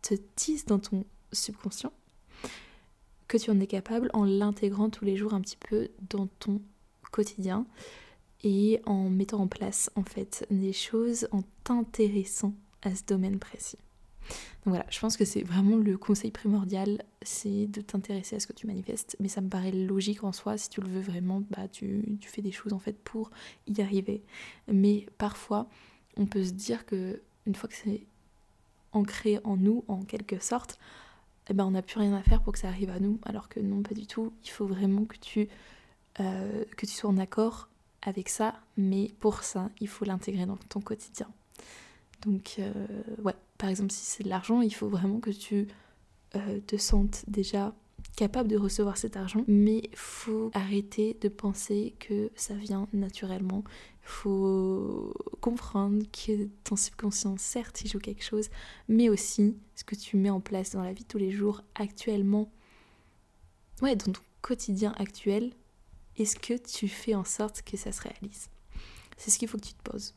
te 0.04 0.14
dises 0.38 0.66
dans 0.66 0.78
ton 0.78 1.06
subconscient 1.34 1.92
que 3.28 3.38
tu 3.38 3.50
en 3.50 3.60
es 3.60 3.66
capable 3.66 4.12
en 4.14 4.24
l'intégrant 4.24 4.92
tous 4.92 5.04
les 5.04 5.18
jours 5.18 5.34
un 5.34 5.42
petit 5.42 5.58
peu 5.58 5.90
dans 6.12 6.28
ton 6.28 6.62
quotidien 7.10 7.66
et 8.44 8.80
en 8.86 9.10
mettant 9.10 9.40
en 9.40 9.48
place 9.48 9.90
en 9.96 10.04
fait 10.04 10.46
des 10.52 10.74
choses 10.74 11.28
en 11.32 11.42
t'intéressant 11.64 12.54
à 12.84 12.94
ce 12.94 13.02
domaine 13.04 13.40
précis. 13.40 13.80
Donc 14.66 14.74
voilà, 14.74 14.86
je 14.90 15.00
pense 15.00 15.18
que 15.18 15.26
c'est 15.26 15.44
vraiment 15.44 15.78
le 15.78 15.98
conseil 15.98 16.32
primordial, 16.32 17.04
c'est 17.22 17.68
de 17.68 17.82
t'intéresser 17.82 18.36
à 18.36 18.40
ce 18.40 18.48
que 18.48 18.54
tu 18.54 18.68
manifestes. 18.68 19.16
Mais 19.20 19.28
ça 19.28 19.42
me 19.42 19.50
paraît 19.50 19.72
logique 19.72 20.24
en 20.24 20.32
soi, 20.32 20.58
si 20.58 20.70
tu 20.70 20.82
le 20.82 20.88
veux 20.88 21.02
vraiment, 21.02 21.42
bah 21.50 21.68
tu, 21.68 22.04
fais 22.22 22.42
des 22.42 22.52
choses 22.52 22.74
en 22.74 22.80
fait 22.80 22.98
pour 22.98 23.32
y 23.68 23.82
arriver. 23.82 24.22
Mais 24.72 25.06
parfois, 25.18 25.68
on 26.18 26.26
peut 26.26 26.44
se 26.44 26.52
dire 26.52 26.86
que 26.86 27.22
une 27.46 27.56
fois 27.56 27.70
que 27.70 27.76
c'est 27.76 28.06
ancré 28.92 29.40
en 29.44 29.58
nous, 29.58 29.84
en 29.88 30.04
quelque 30.04 30.40
sorte, 30.40 30.78
eh 31.50 31.54
ben 31.54 31.66
on 31.66 31.72
n'a 31.72 31.82
plus 31.82 32.00
rien 32.00 32.14
à 32.14 32.22
faire 32.22 32.42
pour 32.42 32.54
que 32.54 32.60
ça 32.60 32.68
arrive 32.68 32.90
à 32.90 33.00
nous. 33.00 33.20
Alors 33.24 33.50
que 33.50 33.60
non, 33.60 33.82
pas 33.82 33.96
du 33.96 34.08
tout. 34.08 34.34
Il 34.44 34.50
faut 34.50 34.68
vraiment 34.68 35.06
que 35.06 35.18
tu, 35.18 35.48
euh, 36.20 36.64
sois 36.84 37.10
en 37.10 37.18
accord 37.18 37.70
avec 38.02 38.30
ça. 38.30 38.56
Mais 38.78 39.12
pour 39.20 39.44
ça, 39.44 39.70
il 39.80 39.88
faut 39.88 40.06
l'intégrer 40.06 40.46
dans 40.46 40.58
ton 40.58 40.82
quotidien. 40.82 41.28
Donc, 42.26 42.56
euh, 42.60 42.74
ouais, 43.24 43.36
par 43.60 43.70
exemple, 43.70 43.92
si 43.92 44.06
c'est 44.06 44.24
de 44.24 44.30
l'argent, 44.30 44.62
il 44.62 44.74
faut 44.74 44.88
vraiment 44.88 45.20
que 45.20 45.30
tu 45.30 45.68
euh, 46.36 46.60
te 46.66 46.78
sentes 46.78 47.26
déjà 47.28 47.76
capable 48.16 48.50
de 48.50 48.58
recevoir 48.58 48.98
cet 48.98 49.18
argent, 49.18 49.44
mais 49.48 49.90
faut 49.94 50.50
arrêter 50.54 51.18
de 51.22 51.28
penser 51.28 51.94
que 52.00 52.32
ça 52.36 52.54
vient 52.54 52.88
naturellement. 52.94 53.64
Faut 54.02 55.14
comprendre 55.42 56.04
que 56.12 56.48
ton 56.64 56.78
subconscient, 56.78 57.36
certes, 57.38 57.82
il 57.84 57.92
joue 57.92 58.00
quelque 58.00 58.24
chose, 58.24 58.50
mais 58.88 59.10
aussi 59.10 59.58
ce 59.76 59.84
que 59.84 59.96
tu 59.96 60.16
mets 60.16 60.30
en 60.30 60.40
place 60.40 60.72
dans 60.72 60.82
la 60.82 60.94
vie 60.94 61.04
tous 61.04 61.18
les 61.18 61.32
jours 61.32 61.62
actuellement, 61.76 62.50
ouais, 63.82 63.98
dans 63.98 64.14
ton 64.14 64.22
quotidien 64.42 64.94
actuel, 64.98 65.52
est-ce 66.18 66.38
que 66.38 66.54
tu 66.58 66.88
fais 66.88 67.14
en 67.14 67.26
sorte 67.26 67.62
que 67.62 67.76
ça 67.76 67.92
se 67.92 68.02
réalise? 68.02 68.50
C'est 69.18 69.32
ce 69.32 69.38
qu'il 69.38 69.50
faut 69.50 69.58
que 69.58 69.66
tu 69.66 69.74
te 69.74 69.90
poses 69.90 70.16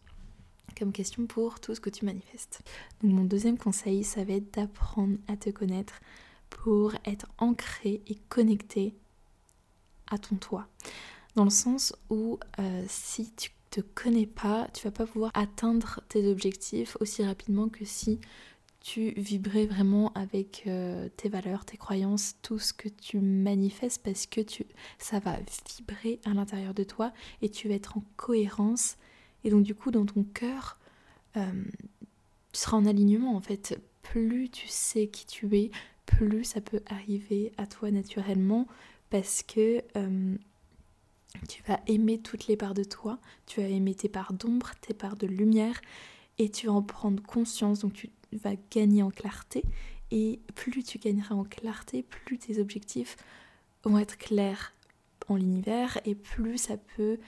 comme 0.78 0.92
question 0.92 1.26
pour 1.26 1.60
tout 1.60 1.74
ce 1.74 1.80
que 1.80 1.90
tu 1.90 2.04
manifestes. 2.04 2.62
Donc 3.02 3.12
mon 3.12 3.24
deuxième 3.24 3.58
conseil, 3.58 4.04
ça 4.04 4.24
va 4.24 4.34
être 4.34 4.54
d'apprendre 4.54 5.16
à 5.28 5.36
te 5.36 5.50
connaître 5.50 6.00
pour 6.50 6.94
être 7.04 7.26
ancré 7.38 8.02
et 8.06 8.16
connecté 8.28 8.94
à 10.10 10.18
ton 10.18 10.36
toi. 10.36 10.68
Dans 11.34 11.44
le 11.44 11.50
sens 11.50 11.94
où 12.10 12.38
euh, 12.58 12.84
si 12.88 13.32
tu 13.32 13.50
te 13.70 13.80
connais 13.80 14.26
pas, 14.26 14.68
tu 14.74 14.84
vas 14.84 14.90
pas 14.90 15.06
pouvoir 15.06 15.30
atteindre 15.34 16.00
tes 16.08 16.30
objectifs 16.30 16.96
aussi 17.00 17.24
rapidement 17.24 17.68
que 17.68 17.86
si 17.86 18.20
tu 18.80 19.12
vibrais 19.12 19.66
vraiment 19.66 20.12
avec 20.14 20.64
euh, 20.66 21.08
tes 21.16 21.28
valeurs, 21.28 21.64
tes 21.64 21.76
croyances, 21.76 22.34
tout 22.42 22.58
ce 22.58 22.72
que 22.72 22.88
tu 22.88 23.20
manifestes 23.20 24.02
parce 24.02 24.26
que 24.26 24.40
ça 24.98 25.20
va 25.20 25.38
vibrer 25.78 26.20
à 26.24 26.30
l'intérieur 26.30 26.74
de 26.74 26.84
toi 26.84 27.12
et 27.40 27.48
tu 27.48 27.68
vas 27.68 27.74
être 27.74 27.96
en 27.96 28.04
cohérence. 28.16 28.96
Et 29.44 29.50
donc 29.50 29.62
du 29.62 29.74
coup, 29.74 29.90
dans 29.90 30.06
ton 30.06 30.24
cœur, 30.24 30.78
euh, 31.36 31.64
tu 32.52 32.60
seras 32.60 32.76
en 32.76 32.86
alignement 32.86 33.36
en 33.36 33.40
fait. 33.40 33.80
Plus 34.02 34.50
tu 34.50 34.68
sais 34.68 35.06
qui 35.06 35.26
tu 35.26 35.56
es, 35.56 35.70
plus 36.06 36.44
ça 36.44 36.60
peut 36.60 36.82
arriver 36.86 37.52
à 37.56 37.66
toi 37.66 37.90
naturellement 37.90 38.66
parce 39.10 39.42
que 39.42 39.82
euh, 39.96 40.36
tu 41.48 41.62
vas 41.64 41.80
aimer 41.86 42.18
toutes 42.18 42.46
les 42.46 42.56
parts 42.56 42.74
de 42.74 42.84
toi, 42.84 43.18
tu 43.46 43.60
vas 43.60 43.68
aimer 43.68 43.94
tes 43.94 44.08
parts 44.08 44.32
d'ombre, 44.32 44.72
tes 44.80 44.94
parts 44.94 45.16
de 45.16 45.26
lumière 45.26 45.80
et 46.38 46.50
tu 46.50 46.66
vas 46.66 46.72
en 46.72 46.82
prendre 46.82 47.22
conscience. 47.22 47.80
Donc 47.80 47.94
tu 47.94 48.10
vas 48.32 48.54
gagner 48.70 49.02
en 49.02 49.10
clarté 49.10 49.62
et 50.10 50.40
plus 50.54 50.82
tu 50.82 50.98
gagneras 50.98 51.34
en 51.34 51.44
clarté, 51.44 52.02
plus 52.02 52.38
tes 52.38 52.60
objectifs 52.60 53.16
vont 53.84 53.98
être 53.98 54.18
clairs 54.18 54.74
en 55.28 55.36
l'univers 55.36 55.98
et 56.04 56.14
plus 56.14 56.58
ça 56.58 56.76
peut 56.76 57.18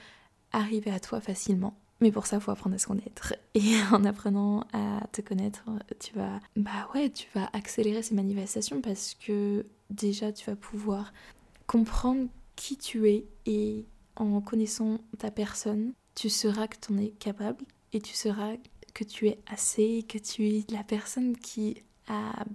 arriver 0.51 0.91
à 0.91 0.99
toi 0.99 1.19
facilement. 1.19 1.75
Mais 2.01 2.11
pour 2.11 2.25
ça, 2.25 2.37
il 2.37 2.41
faut 2.41 2.51
apprendre 2.51 2.75
à 2.75 2.79
se 2.79 2.87
connaître. 2.87 3.35
Et 3.53 3.75
en 3.91 4.03
apprenant 4.03 4.65
à 4.73 5.07
te 5.11 5.21
connaître, 5.21 5.63
tu 5.99 6.13
vas, 6.13 6.39
bah 6.55 6.89
ouais, 6.93 7.09
tu 7.09 7.27
vas 7.33 7.49
accélérer 7.53 8.03
ces 8.03 8.15
manifestations 8.15 8.81
parce 8.81 9.15
que 9.15 9.65
déjà, 9.89 10.31
tu 10.31 10.49
vas 10.49 10.55
pouvoir 10.55 11.13
comprendre 11.67 12.27
qui 12.55 12.77
tu 12.77 13.09
es 13.09 13.25
et 13.45 13.85
en 14.15 14.41
connaissant 14.41 14.99
ta 15.17 15.31
personne, 15.31 15.93
tu 16.15 16.29
sauras 16.29 16.67
que 16.67 16.77
tu 16.79 16.93
en 16.93 16.97
es 16.97 17.09
capable 17.09 17.63
et 17.93 18.01
tu 18.01 18.13
sauras 18.13 18.55
que 18.93 19.03
tu 19.03 19.27
es 19.27 19.39
assez, 19.47 20.05
que 20.07 20.17
tu 20.17 20.47
es 20.47 20.65
la 20.69 20.83
personne 20.83 21.35
qui 21.37 21.81
a 22.07 22.45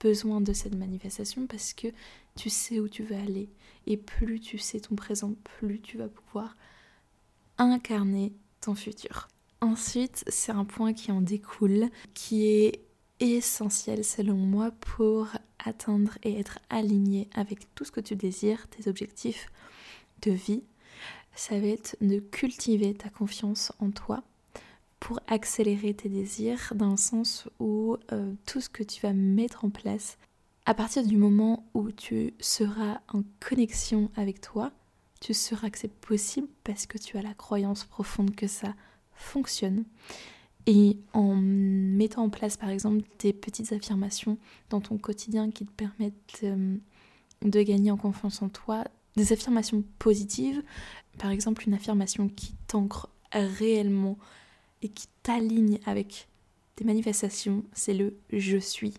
besoin 0.00 0.40
de 0.40 0.52
cette 0.52 0.74
manifestation 0.74 1.46
parce 1.46 1.72
que 1.72 1.88
tu 2.36 2.50
sais 2.50 2.80
où 2.80 2.88
tu 2.88 3.04
veux 3.04 3.16
aller. 3.16 3.48
Et 3.86 3.96
plus 3.96 4.40
tu 4.40 4.58
sais 4.58 4.80
ton 4.80 4.96
présent, 4.96 5.34
plus 5.44 5.80
tu 5.80 5.98
vas 5.98 6.08
pouvoir 6.08 6.56
incarner 7.58 8.32
futur. 8.72 9.28
Ensuite, 9.60 10.24
c'est 10.28 10.52
un 10.52 10.64
point 10.64 10.92
qui 10.92 11.12
en 11.12 11.20
découle, 11.20 11.90
qui 12.14 12.46
est 12.46 12.80
essentiel 13.20 14.04
selon 14.04 14.36
moi 14.36 14.70
pour 14.80 15.28
atteindre 15.58 16.18
et 16.22 16.38
être 16.38 16.58
aligné 16.70 17.28
avec 17.34 17.74
tout 17.74 17.84
ce 17.84 17.92
que 17.92 18.00
tu 18.00 18.16
désires, 18.16 18.68
tes 18.68 18.88
objectifs 18.88 19.50
de 20.22 20.32
vie. 20.32 20.62
Ça 21.34 21.58
va 21.58 21.66
être 21.66 21.96
de 22.00 22.18
cultiver 22.18 22.94
ta 22.94 23.08
confiance 23.08 23.72
en 23.80 23.90
toi 23.90 24.22
pour 25.00 25.20
accélérer 25.26 25.94
tes 25.94 26.08
désirs 26.08 26.72
dans 26.74 26.92
le 26.92 26.96
sens 26.96 27.48
où 27.58 27.96
euh, 28.12 28.32
tout 28.46 28.60
ce 28.60 28.68
que 28.68 28.82
tu 28.82 29.00
vas 29.02 29.12
mettre 29.12 29.64
en 29.64 29.70
place, 29.70 30.16
à 30.66 30.74
partir 30.74 31.06
du 31.06 31.16
moment 31.16 31.66
où 31.74 31.90
tu 31.90 32.32
seras 32.40 33.00
en 33.12 33.22
connexion 33.40 34.10
avec 34.16 34.40
toi, 34.40 34.72
tu 35.24 35.32
sauras 35.32 35.70
que 35.70 35.78
c'est 35.78 35.90
possible 35.90 36.48
parce 36.64 36.84
que 36.84 36.98
tu 36.98 37.16
as 37.16 37.22
la 37.22 37.32
croyance 37.32 37.84
profonde 37.84 38.36
que 38.36 38.46
ça 38.46 38.74
fonctionne. 39.14 39.84
Et 40.66 40.98
en 41.14 41.34
mettant 41.34 42.24
en 42.24 42.28
place 42.28 42.58
par 42.58 42.68
exemple 42.68 43.02
des 43.20 43.32
petites 43.32 43.72
affirmations 43.72 44.36
dans 44.68 44.82
ton 44.82 44.98
quotidien 44.98 45.50
qui 45.50 45.64
te 45.64 45.72
permettent 45.72 46.40
euh, 46.42 46.76
de 47.40 47.62
gagner 47.62 47.90
en 47.90 47.96
confiance 47.96 48.42
en 48.42 48.50
toi, 48.50 48.84
des 49.16 49.32
affirmations 49.32 49.82
positives, 49.98 50.62
par 51.16 51.30
exemple 51.30 51.64
une 51.66 51.74
affirmation 51.74 52.28
qui 52.28 52.54
t'ancre 52.66 53.08
réellement 53.32 54.18
et 54.82 54.90
qui 54.90 55.06
t'aligne 55.22 55.78
avec 55.86 56.28
tes 56.76 56.84
manifestations, 56.84 57.64
c'est 57.72 57.94
le 57.94 58.14
je 58.30 58.58
suis. 58.58 58.92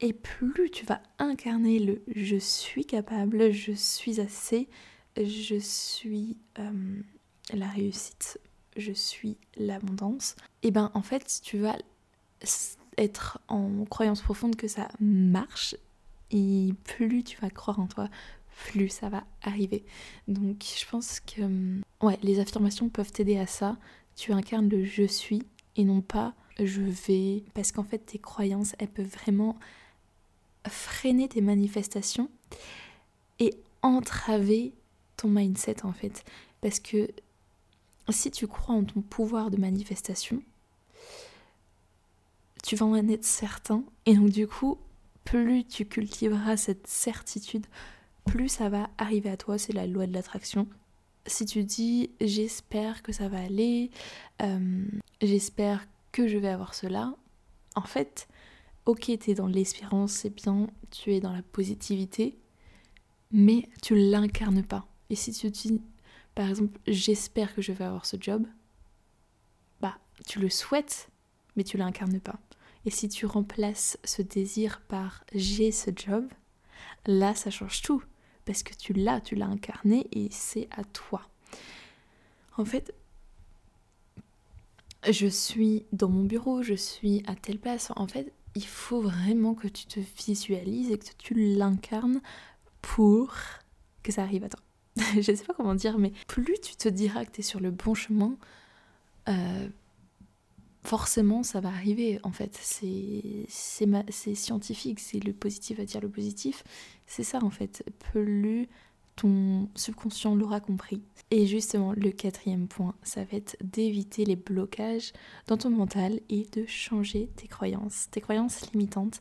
Et 0.00 0.12
plus 0.12 0.70
tu 0.70 0.84
vas 0.86 1.02
incarner 1.18 1.78
le 1.80 2.02
je 2.14 2.36
suis 2.36 2.84
capable, 2.84 3.50
je 3.50 3.72
suis 3.72 4.20
assez, 4.20 4.68
je 5.16 5.56
suis 5.58 6.36
euh, 6.58 7.00
la 7.52 7.66
réussite, 7.66 8.40
je 8.76 8.92
suis 8.92 9.36
l'abondance, 9.56 10.36
et 10.62 10.70
ben 10.70 10.92
en 10.94 11.02
fait 11.02 11.40
tu 11.42 11.58
vas 11.58 11.76
être 12.96 13.40
en 13.48 13.84
croyance 13.86 14.22
profonde 14.22 14.54
que 14.54 14.68
ça 14.68 14.88
marche 15.00 15.74
et 16.30 16.72
plus 16.84 17.24
tu 17.24 17.36
vas 17.40 17.50
croire 17.50 17.80
en 17.80 17.88
toi, 17.88 18.08
plus 18.66 18.88
ça 18.90 19.08
va 19.08 19.24
arriver. 19.42 19.84
Donc 20.28 20.64
je 20.78 20.86
pense 20.88 21.18
que 21.18 21.80
ouais, 22.02 22.18
les 22.22 22.38
affirmations 22.38 22.88
peuvent 22.88 23.10
t'aider 23.10 23.38
à 23.38 23.48
ça, 23.48 23.76
tu 24.14 24.32
incarnes 24.32 24.68
le 24.68 24.84
je 24.84 25.04
suis 25.04 25.42
et 25.74 25.84
non 25.84 26.02
pas 26.02 26.34
je 26.58 26.82
vais. 26.82 27.44
Parce 27.54 27.72
qu'en 27.72 27.84
fait, 27.84 27.98
tes 27.98 28.18
croyances, 28.18 28.74
elles 28.78 28.88
peuvent 28.88 29.06
vraiment 29.06 29.56
freiner 30.68 31.28
tes 31.28 31.40
manifestations 31.40 32.30
et 33.38 33.54
entraver 33.82 34.72
ton 35.16 35.28
mindset 35.28 35.84
en 35.84 35.92
fait. 35.92 36.24
Parce 36.60 36.80
que 36.80 37.08
si 38.08 38.30
tu 38.30 38.46
crois 38.46 38.74
en 38.74 38.84
ton 38.84 39.00
pouvoir 39.00 39.50
de 39.50 39.58
manifestation, 39.58 40.42
tu 42.62 42.76
vas 42.76 42.86
en 42.86 43.08
être 43.08 43.24
certain. 43.24 43.84
Et 44.06 44.14
donc 44.14 44.30
du 44.30 44.46
coup, 44.46 44.78
plus 45.24 45.64
tu 45.64 45.84
cultiveras 45.84 46.56
cette 46.56 46.86
certitude, 46.86 47.66
plus 48.24 48.48
ça 48.48 48.68
va 48.68 48.90
arriver 48.98 49.30
à 49.30 49.36
toi. 49.36 49.58
C'est 49.58 49.72
la 49.72 49.86
loi 49.86 50.06
de 50.06 50.12
l'attraction 50.12 50.66
si 51.28 51.44
tu 51.46 51.64
dis 51.64 52.10
j'espère 52.20 53.02
que 53.02 53.12
ça 53.12 53.28
va 53.28 53.38
aller, 53.38 53.90
euh, 54.42 54.86
j'espère 55.22 55.86
que 56.12 56.26
je 56.26 56.38
vais 56.38 56.48
avoir 56.48 56.74
cela, 56.74 57.14
en 57.74 57.82
fait, 57.82 58.28
ok, 58.88 59.18
tu 59.20 59.30
es 59.30 59.34
dans 59.34 59.46
l'espérance, 59.46 60.12
c'est 60.12 60.34
bien, 60.34 60.66
tu 60.90 61.12
es 61.14 61.20
dans 61.20 61.34
la 61.34 61.42
positivité, 61.42 62.38
mais 63.30 63.68
tu 63.82 63.94
l'incarnes 63.94 64.64
pas. 64.64 64.86
Et 65.10 65.14
si 65.14 65.30
tu 65.30 65.50
dis, 65.50 65.82
par 66.34 66.48
exemple, 66.48 66.80
j'espère 66.86 67.54
que 67.54 67.60
je 67.60 67.72
vais 67.72 67.84
avoir 67.84 68.06
ce 68.06 68.16
job, 68.18 68.46
bah, 69.82 69.98
tu 70.26 70.38
le 70.38 70.48
souhaites, 70.48 71.10
mais 71.54 71.64
tu 71.64 71.76
l'incarnes 71.76 72.18
pas. 72.18 72.40
Et 72.86 72.90
si 72.90 73.10
tu 73.10 73.26
remplaces 73.26 73.98
ce 74.04 74.22
désir 74.22 74.80
par 74.88 75.22
j'ai 75.34 75.70
ce 75.70 75.90
job, 75.94 76.26
là, 77.04 77.34
ça 77.34 77.50
change 77.50 77.82
tout 77.82 78.02
parce 78.46 78.62
que 78.62 78.72
tu 78.74 78.94
l'as, 78.94 79.20
tu 79.20 79.34
l'as 79.34 79.48
incarné 79.48 80.06
et 80.12 80.28
c'est 80.30 80.66
à 80.70 80.84
toi. 80.84 81.28
En 82.56 82.64
fait, 82.64 82.94
je 85.06 85.26
suis 85.26 85.84
dans 85.92 86.08
mon 86.08 86.24
bureau, 86.24 86.62
je 86.62 86.72
suis 86.72 87.22
à 87.26 87.34
telle 87.34 87.58
place. 87.58 87.92
En 87.94 88.08
fait, 88.08 88.32
il 88.58 88.66
faut 88.66 89.00
vraiment 89.00 89.54
que 89.54 89.68
tu 89.68 89.86
te 89.86 90.00
visualises 90.00 90.90
et 90.90 90.98
que 90.98 91.04
tu 91.16 91.34
l'incarnes 91.34 92.20
pour 92.82 93.32
que 94.02 94.10
ça 94.10 94.22
arrive 94.22 94.42
à 94.42 94.48
toi. 94.48 94.60
je 95.14 95.20
sais 95.20 95.44
pas 95.44 95.54
comment 95.54 95.76
dire, 95.76 95.96
mais 95.96 96.12
plus 96.26 96.58
tu 96.60 96.74
te 96.74 96.88
diras 96.88 97.24
que 97.24 97.30
tu 97.30 97.40
es 97.40 97.44
sur 97.44 97.60
le 97.60 97.70
bon 97.70 97.94
chemin, 97.94 98.36
euh, 99.28 99.68
forcément 100.82 101.44
ça 101.44 101.60
va 101.60 101.68
arriver 101.68 102.18
en 102.24 102.32
fait. 102.32 102.58
C'est 102.60 103.46
scientifique, 104.34 104.98
c'est 104.98 105.20
le 105.20 105.32
positif 105.32 105.78
à 105.78 105.84
dire 105.84 106.00
le 106.00 106.08
positif. 106.08 106.64
C'est 107.06 107.22
ça 107.22 107.38
en 107.44 107.50
fait. 107.50 107.84
Plus 108.10 108.68
ton 109.18 109.68
subconscient 109.74 110.34
l'aura 110.34 110.60
compris. 110.60 111.02
Et 111.30 111.46
justement, 111.46 111.92
le 111.92 112.10
quatrième 112.10 112.68
point, 112.68 112.94
ça 113.02 113.24
va 113.24 113.36
être 113.36 113.56
d'éviter 113.62 114.24
les 114.24 114.36
blocages 114.36 115.12
dans 115.48 115.56
ton 115.56 115.70
mental 115.70 116.20
et 116.30 116.46
de 116.52 116.64
changer 116.66 117.28
tes 117.36 117.48
croyances, 117.48 118.08
tes 118.10 118.20
croyances 118.20 118.70
limitantes. 118.72 119.20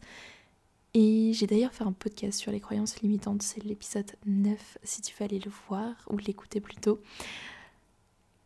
Et 0.94 1.32
j'ai 1.34 1.48
d'ailleurs 1.48 1.74
fait 1.74 1.84
un 1.84 1.92
podcast 1.92 2.40
sur 2.40 2.52
les 2.52 2.60
croyances 2.60 3.02
limitantes, 3.02 3.42
c'est 3.42 3.64
l'épisode 3.64 4.12
9 4.26 4.78
si 4.84 5.02
tu 5.02 5.14
veux 5.18 5.26
aller 5.26 5.40
le 5.40 5.52
voir 5.68 5.96
ou 6.10 6.18
l'écouter 6.18 6.62
plutôt. 6.62 7.02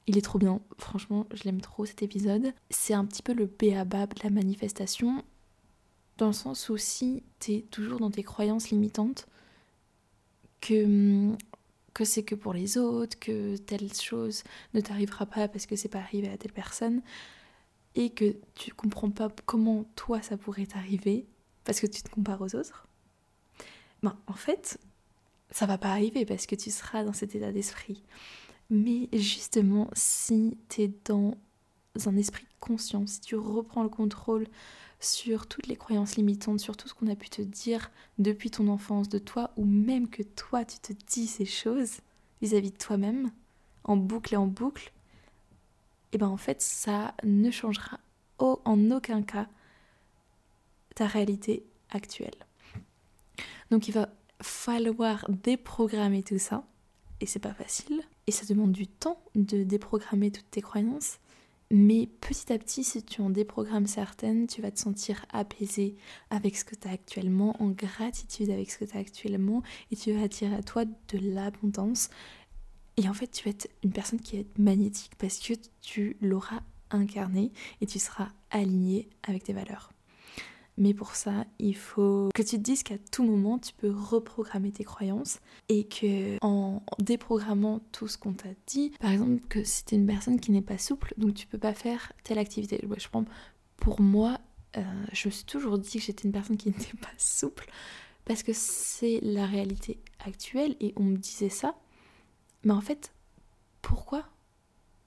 Il 0.08 0.18
est 0.18 0.22
trop 0.22 0.40
bien, 0.40 0.62
franchement, 0.78 1.28
je 1.34 1.44
l'aime 1.44 1.62
trop 1.62 1.86
cet 1.86 2.02
épisode. 2.02 2.54
C'est 2.70 2.94
un 2.94 3.06
petit 3.06 3.22
peu 3.22 3.34
le 3.34 3.46
béaba 3.46 4.08
de 4.08 4.24
la 4.24 4.30
manifestation, 4.30 5.24
dans 6.18 6.28
le 6.28 6.34
sens 6.34 6.70
où 6.70 6.78
si 6.78 7.24
tu 7.40 7.54
es 7.54 7.62
toujours 7.62 8.00
dans 8.00 8.12
tes 8.12 8.24
croyances 8.24 8.70
limitantes, 8.70 9.28
que, 10.62 11.36
que 11.94 12.06
c'est 12.06 12.24
que 12.24 12.36
pour 12.36 12.54
les 12.54 12.78
autres, 12.78 13.20
que 13.20 13.58
telle 13.58 13.94
chose 13.94 14.44
ne 14.74 14.82
t'arrivera 14.82 15.26
pas 15.26 15.48
parce 15.48 15.66
que 15.66 15.76
c'est 15.76 15.90
pas 15.90 16.00
arrivé 16.00 16.30
à 16.30 16.38
telle 16.38 16.54
personne, 16.54 17.02
et 17.96 18.12
que 18.12 18.36
tu 18.56 18.74
comprends 18.74 19.12
pas 19.12 19.30
comment 19.46 19.84
toi 19.96 20.22
ça 20.22 20.38
pourrait 20.38 20.66
t'arriver 20.66 21.26
parce 21.64 21.80
que 21.80 21.88
tu 21.88 22.02
te 22.02 22.10
compares 22.10 22.42
aux 22.42 22.56
autres, 22.56 22.88
ben 24.02 24.18
en 24.28 24.34
fait, 24.34 24.80
ça 25.52 25.66
va 25.66 25.78
pas 25.78 25.92
arriver 25.92 26.26
parce 26.26 26.46
que 26.46 26.56
tu 26.56 26.72
seras 26.72 27.04
dans 27.04 27.14
cet 27.14 27.36
état 27.36 27.52
d'esprit. 27.52 28.04
Mais 28.70 29.10
justement, 29.14 29.90
si 29.94 30.58
tu 30.70 30.84
es 30.84 30.92
dans 31.06 31.36
un 32.06 32.16
esprit 32.16 32.44
de 32.44 32.60
conscience, 32.60 33.12
si 33.14 33.22
tu 33.22 33.36
reprends 33.36 33.84
le 33.84 33.90
contrôle 33.90 34.48
sur 35.02 35.48
toutes 35.48 35.68
les 35.68 35.76
croyances 35.76 36.16
limitantes, 36.16 36.60
sur 36.60 36.78
tout 36.78 36.88
ce 36.88 36.94
qu'on 36.94 37.08
a 37.08 37.16
pu 37.16 37.30
te 37.30 37.42
dire 37.42 37.92
depuis 38.20 38.52
ton 38.52 38.68
enfance, 38.68 39.10
de 39.10 39.18
toi, 39.18 39.52
ou 39.58 39.66
même 39.66 40.08
que 40.08 40.24
toi 40.24 40.64
tu 40.64 40.80
te 40.80 40.94
dis 41.08 41.28
ces 41.28 41.46
choses, 41.46 41.98
vis-à-vis 42.42 42.72
de 42.72 42.78
toi-même, 42.78 43.32
en 43.84 43.98
boucle 43.98 44.36
et 44.36 44.38
en 44.38 44.48
boucle, 44.48 44.92
et 46.12 46.16
eh 46.16 46.18
ben 46.18 46.28
en 46.28 46.38
fait 46.38 46.62
ça 46.62 47.16
ne 47.24 47.50
changera 47.52 48.00
en 48.38 48.92
aucun 48.92 49.22
cas 49.22 49.48
ta 50.96 51.08
réalité 51.08 51.64
actuelle. 51.90 52.36
Donc 53.70 53.88
il 53.88 53.94
va 53.94 54.10
falloir 54.42 55.26
déprogrammer 55.30 56.24
tout 56.24 56.40
ça 56.40 56.66
et 57.22 57.26
c'est 57.26 57.40
pas 57.40 57.54
facile 57.54 58.02
et 58.28 58.32
ça 58.32 58.46
demande 58.46 58.72
du 58.72 58.88
temps 58.88 59.22
de 59.36 59.64
déprogrammer 59.64 60.32
toutes 60.32 60.50
tes 60.52 60.62
croyances. 60.62 61.20
Mais 61.74 62.10
petit 62.20 62.52
à 62.52 62.60
petit, 62.60 62.84
si 62.84 63.02
tu 63.02 63.22
en 63.22 63.30
déprogrammes 63.30 63.88
certaines, 63.88 64.46
tu 64.46 64.62
vas 64.62 64.72
te 64.72 64.80
sentir 64.80 65.26
apaisé 65.32 65.96
avec 66.30 66.58
ce 66.58 66.66
que 66.66 66.76
tu 66.76 66.86
as 66.90 66.92
actuellement, 66.92 67.56
en 67.64 67.70
gratitude 67.70 68.50
avec 68.50 68.70
ce 68.70 68.78
que 68.78 68.84
tu 68.84 68.98
as 68.98 69.00
actuellement, 69.00 69.64
et 69.90 69.96
tu 69.96 70.12
vas 70.12 70.24
attirer 70.24 70.54
à 70.54 70.64
toi 70.64 70.84
de 70.84 71.18
l'abondance. 71.18 72.10
Et 72.98 73.08
en 73.08 73.14
fait, 73.14 73.28
tu 73.28 73.46
vas 73.46 73.52
être 73.52 73.70
une 73.86 73.94
personne 73.94 74.20
qui 74.20 74.36
va 74.36 74.42
être 74.42 74.60
magnétique 74.60 75.14
parce 75.18 75.40
que 75.40 75.54
tu 75.80 76.18
l'auras 76.20 76.60
incarné 76.90 77.54
et 77.80 77.86
tu 77.86 78.00
seras 78.00 78.28
aligné 78.50 79.10
avec 79.24 79.46
tes 79.46 79.54
valeurs. 79.54 79.94
Mais 80.82 80.96
pour 80.96 81.14
ça, 81.14 81.46
il 81.60 81.76
faut 81.76 82.30
que 82.34 82.42
tu 82.42 82.58
te 82.58 82.62
dises 82.62 82.82
qu'à 82.82 82.98
tout 83.12 83.24
moment, 83.24 83.60
tu 83.60 83.72
peux 83.72 83.92
reprogrammer 83.92 84.72
tes 84.72 84.84
croyances 84.84 85.40
et 85.70 85.84
que 85.84 86.44
en 86.44 86.82
déprogrammant 86.98 87.82
tout 87.92 88.08
ce 88.08 88.18
qu'on 88.18 88.34
t'a 88.34 88.50
dit, 88.66 88.90
par 89.00 89.12
exemple, 89.12 89.42
que 89.48 89.64
si 89.64 89.84
une 89.92 90.08
personne 90.08 90.40
qui 90.40 90.52
n'est 90.52 90.64
pas 90.64 90.80
souple, 90.80 91.14
donc 91.18 91.36
tu 91.36 91.46
peux 91.46 91.60
pas 91.60 91.76
faire 91.76 92.14
telle 92.24 92.40
activité. 92.40 92.84
Je 92.98 93.08
prends 93.10 93.26
pour 93.78 94.02
moi, 94.02 94.40
euh, 94.76 94.82
je 95.14 95.28
me 95.28 95.32
suis 95.32 95.46
toujours 95.46 95.78
dit 95.78 96.00
que 96.00 96.04
j'étais 96.04 96.24
une 96.24 96.32
personne 96.32 96.58
qui 96.58 96.70
n'était 96.76 96.98
pas 96.98 97.14
souple 97.20 97.70
parce 98.26 98.42
que 98.42 98.52
c'est 98.52 99.20
la 99.22 99.46
réalité 99.46 100.00
actuelle 100.26 100.76
et 100.80 100.94
on 100.96 101.04
me 101.04 101.18
disait 101.18 101.50
ça. 101.50 101.76
Mais 102.64 102.74
en 102.74 102.82
fait, 102.82 103.14
pourquoi? 103.84 104.26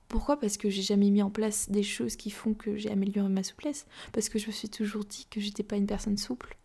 Pourquoi? 0.09 0.39
Parce 0.39 0.57
que 0.57 0.71
j'ai 0.71 0.83
jamais 0.83 1.11
mis 1.11 1.23
en 1.23 1.31
place 1.31 1.71
des 1.71 1.83
choses 1.83 2.17
qui 2.17 2.31
font 2.31 2.55
que 2.55 2.77
j'ai 2.77 2.91
amélioré 2.91 3.29
ma 3.29 3.43
souplesse. 3.43 3.87
Parce 4.13 4.29
que 4.29 4.39
je 4.39 4.47
me 4.47 4.53
suis 4.53 4.69
toujours 4.69 5.05
dit 5.05 5.27
que 5.31 5.41
j'étais 5.41 5.63
pas 5.63 5.77
une 5.77 5.87
personne 5.87 6.17
souple. 6.17 6.57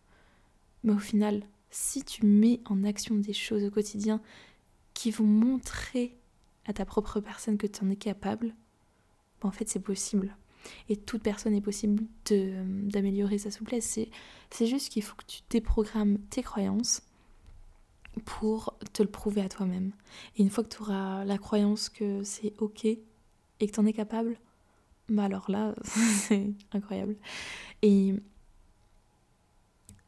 Mais 0.84 0.92
au 0.92 0.98
final, 0.98 1.42
si 1.70 2.04
tu 2.04 2.26
mets 2.26 2.60
en 2.66 2.84
action 2.84 3.16
des 3.16 3.32
choses 3.32 3.64
au 3.64 3.70
quotidien 3.70 4.20
qui 4.94 5.10
vont 5.10 5.24
montrer 5.24 6.16
à 6.66 6.72
ta 6.72 6.84
propre 6.84 7.20
personne 7.20 7.58
que 7.58 7.66
tu 7.66 7.84
en 7.84 7.90
es 7.90 7.96
capable, 7.96 8.54
ben 9.40 9.48
en 9.48 9.52
fait 9.52 9.68
c'est 9.68 9.80
possible. 9.80 10.36
Et 10.88 10.96
toute 10.96 11.22
personne 11.22 11.54
est 11.54 11.60
possible 11.60 12.04
d'améliorer 12.26 13.38
sa 13.38 13.50
souplesse. 13.50 13.98
C'est 14.50 14.66
juste 14.66 14.90
qu'il 14.90 15.02
faut 15.02 15.16
que 15.16 15.24
tu 15.26 15.40
déprogrammes 15.48 16.18
tes 16.30 16.42
croyances 16.42 17.02
pour 18.24 18.76
te 18.92 19.02
le 19.02 19.08
prouver 19.08 19.40
à 19.40 19.48
toi-même. 19.48 19.92
Et 20.36 20.42
une 20.42 20.50
fois 20.50 20.64
que 20.64 20.68
tu 20.68 20.82
auras 20.82 21.24
la 21.24 21.38
croyance 21.38 21.88
que 21.88 22.22
c'est 22.24 22.52
ok 22.58 22.86
et 23.60 23.66
que 23.66 23.72
tu 23.72 23.80
en 23.80 23.86
es 23.86 23.92
capable, 23.92 24.36
bah 25.08 25.24
alors 25.24 25.50
là, 25.50 25.74
c'est 25.84 26.50
incroyable. 26.72 27.16
Et, 27.82 28.14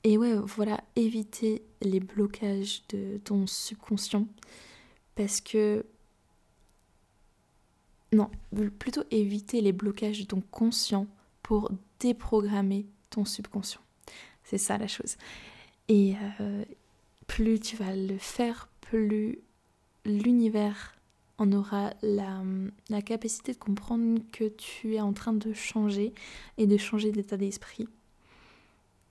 et 0.04 0.18
ouais, 0.18 0.34
voilà, 0.34 0.82
éviter 0.96 1.62
les 1.80 2.00
blocages 2.00 2.82
de 2.88 3.18
ton 3.18 3.46
subconscient 3.46 4.26
parce 5.14 5.40
que. 5.40 5.84
Non, 8.14 8.30
plutôt 8.78 9.04
éviter 9.10 9.62
les 9.62 9.72
blocages 9.72 10.20
de 10.20 10.26
ton 10.26 10.42
conscient 10.50 11.06
pour 11.42 11.70
déprogrammer 11.98 12.86
ton 13.08 13.24
subconscient. 13.24 13.80
C'est 14.44 14.58
ça 14.58 14.76
la 14.76 14.86
chose. 14.86 15.16
Et 15.88 16.14
euh, 16.40 16.64
plus 17.26 17.58
tu 17.58 17.74
vas 17.76 17.96
le 17.96 18.18
faire, 18.18 18.68
plus 18.82 19.38
l'univers 20.04 20.94
on 21.42 21.52
aura 21.52 21.92
la, 22.02 23.02
capacité 23.02 23.52
de 23.52 23.58
comprendre 23.58 24.20
que 24.30 24.44
tu 24.44 24.94
es 24.94 25.00
en 25.00 25.12
train 25.12 25.32
de 25.32 25.52
changer 25.52 26.14
et 26.56 26.66
de 26.66 26.76
changer 26.76 27.10
d'état 27.10 27.36
d'esprit. 27.36 27.88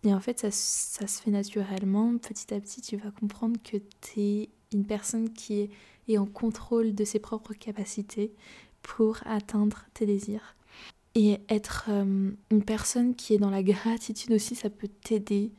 Et 0.03 0.13
en 0.13 0.19
fait, 0.19 0.39
ça, 0.39 0.49
se 0.51 1.21
fait 1.21 1.29
naturellement. 1.29 2.17
Petit 2.17 2.53
à 2.53 2.59
petit, 2.59 2.81
tu 2.81 2.95
vas 2.95 3.11
comprendre 3.11 3.59
que 3.61 3.77
tu 3.99 4.19
es 4.19 4.49
une 4.73 4.85
personne 4.85 5.29
qui 5.31 5.69
est, 6.07 6.17
en 6.17 6.25
contrôle 6.25 6.93
de 6.93 7.05
ses 7.05 7.19
propres 7.19 7.53
capacités 7.53 8.33
pour 8.81 9.19
atteindre 9.25 9.85
tes 9.93 10.05
désirs. 10.05 10.55
Et 11.15 11.39
être 11.47 11.85
euh, 11.87 12.31
une 12.49 12.63
personne 12.63 13.15
qui 13.15 13.33
est 13.33 13.37
dans 13.37 13.49
la 13.49 13.63
gratitude 13.63 14.33
aussi, 14.33 14.55
ça 14.55 14.69
peut 14.69 14.89
t'aider 14.89 15.51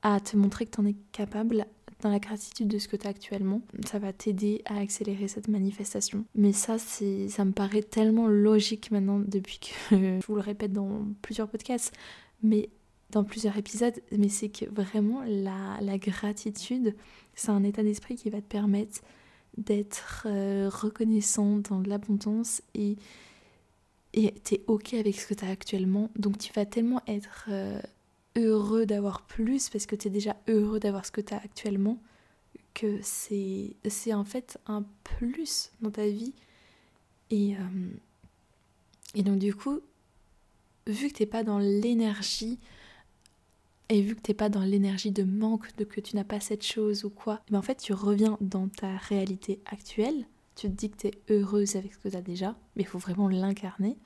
à 0.00 0.18
te 0.20 0.38
montrer 0.38 0.64
que 0.64 0.70
tu 0.70 0.80
en 0.80 0.86
es 0.86 0.96
capable 1.12 1.66
dans 2.00 2.10
la 2.10 2.18
gratitude 2.18 2.68
de 2.68 2.78
ce 2.78 2.88
que 2.88 2.96
tu 2.96 3.06
as 3.06 3.10
actuellement, 3.10 3.62
ça 3.86 3.98
va 3.98 4.12
t'aider 4.12 4.62
à 4.64 4.78
accélérer 4.78 5.28
cette 5.28 5.48
manifestation. 5.48 6.24
Mais 6.34 6.52
ça, 6.52 6.78
ça 6.78 7.44
me 7.44 7.52
paraît 7.52 7.82
tellement 7.82 8.28
logique 8.28 8.90
maintenant 8.90 9.18
depuis 9.18 9.58
que 9.58 9.96
je 10.20 10.26
vous 10.26 10.34
le 10.34 10.40
répète 10.40 10.72
dans 10.72 11.06
plusieurs 11.22 11.48
podcasts, 11.48 11.94
mais 12.42 12.70
dans 13.10 13.24
plusieurs 13.24 13.56
épisodes, 13.56 14.00
mais 14.16 14.28
c'est 14.28 14.48
que 14.48 14.66
vraiment 14.66 15.22
la, 15.26 15.98
gratitude, 15.98 16.94
c'est 17.34 17.50
un 17.50 17.64
état 17.64 17.82
d'esprit 17.82 18.14
qui 18.14 18.30
va 18.30 18.40
te 18.40 18.46
permettre 18.46 19.00
d'être 19.56 20.26
euh, 20.26 20.70
reconnaissant 20.72 21.58
dans 21.58 21.80
l'abondance 21.80 22.62
et 22.74 22.96
et 24.12 24.32
t'es 24.32 24.64
ok 24.66 24.94
avec 24.94 25.20
ce 25.20 25.28
que 25.28 25.34
tu 25.34 25.44
as 25.44 25.50
actuellement, 25.50 26.10
donc 26.16 26.38
tu 26.38 26.52
vas 26.52 26.66
tellement 26.66 27.00
être 27.06 27.46
euh, 27.48 27.80
heureux 28.36 28.86
d'avoir 28.86 29.22
plus 29.22 29.68
parce 29.68 29.86
que 29.86 29.96
tu 29.96 30.08
es 30.08 30.10
déjà 30.10 30.36
heureux 30.48 30.80
d'avoir 30.80 31.04
ce 31.04 31.10
que 31.10 31.20
tu 31.20 31.34
as 31.34 31.38
actuellement, 31.38 31.98
que 32.74 32.98
c'est, 33.02 33.74
en 34.12 34.24
fait 34.24 34.58
un 34.66 34.84
plus 35.04 35.72
dans 35.80 35.90
ta 35.90 36.06
vie. 36.06 36.34
Et, 37.30 37.56
euh, 37.56 37.90
et 39.14 39.22
donc 39.22 39.38
du 39.38 39.54
coup, 39.54 39.80
vu 40.86 41.08
que 41.08 41.14
t'es 41.14 41.26
pas 41.26 41.44
dans 41.44 41.58
l'énergie, 41.58 42.58
et 43.88 44.02
vu 44.02 44.14
que 44.14 44.20
t'es 44.20 44.34
pas 44.34 44.48
dans 44.48 44.62
l'énergie 44.62 45.10
de 45.10 45.24
manque, 45.24 45.76
de 45.76 45.84
que 45.84 46.00
tu 46.00 46.14
n'as 46.14 46.24
pas 46.24 46.38
cette 46.38 46.64
chose 46.64 47.04
ou 47.04 47.10
quoi, 47.10 47.40
mais 47.50 47.58
en 47.58 47.62
fait 47.62 47.76
tu 47.76 47.92
reviens 47.92 48.38
dans 48.40 48.68
ta 48.68 48.96
réalité 48.96 49.60
actuelle, 49.66 50.26
tu 50.54 50.68
te 50.68 50.72
dis 50.72 50.90
que 50.90 50.96
tu 50.96 51.06
es 51.08 51.14
heureuse 51.28 51.74
avec 51.74 51.94
ce 51.94 51.98
que 51.98 52.08
tu 52.08 52.16
as 52.16 52.22
déjà, 52.22 52.56
mais 52.76 52.84
il 52.84 52.86
faut 52.86 52.98
vraiment 52.98 53.28
l'incarner. 53.28 53.96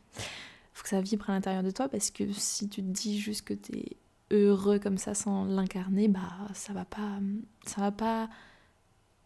Faut 0.72 0.82
que 0.82 0.88
ça 0.88 1.02
vibre 1.02 1.28
à 1.28 1.34
l'intérieur 1.34 1.62
de 1.62 1.70
toi 1.70 1.88
parce 1.88 2.10
que 2.10 2.32
si 2.32 2.68
tu 2.68 2.82
te 2.82 2.86
dis 2.86 3.20
juste 3.20 3.42
que 3.42 3.54
tu 3.54 3.76
es 3.76 3.96
heureux 4.30 4.78
comme 4.78 4.98
ça 4.98 5.14
sans 5.14 5.44
l'incarner, 5.44 6.08
bah 6.08 6.48
ça 6.54 6.72
va 6.72 6.84
pas 6.84 7.20
ça 7.66 7.80
va 7.80 7.92
pas 7.92 8.28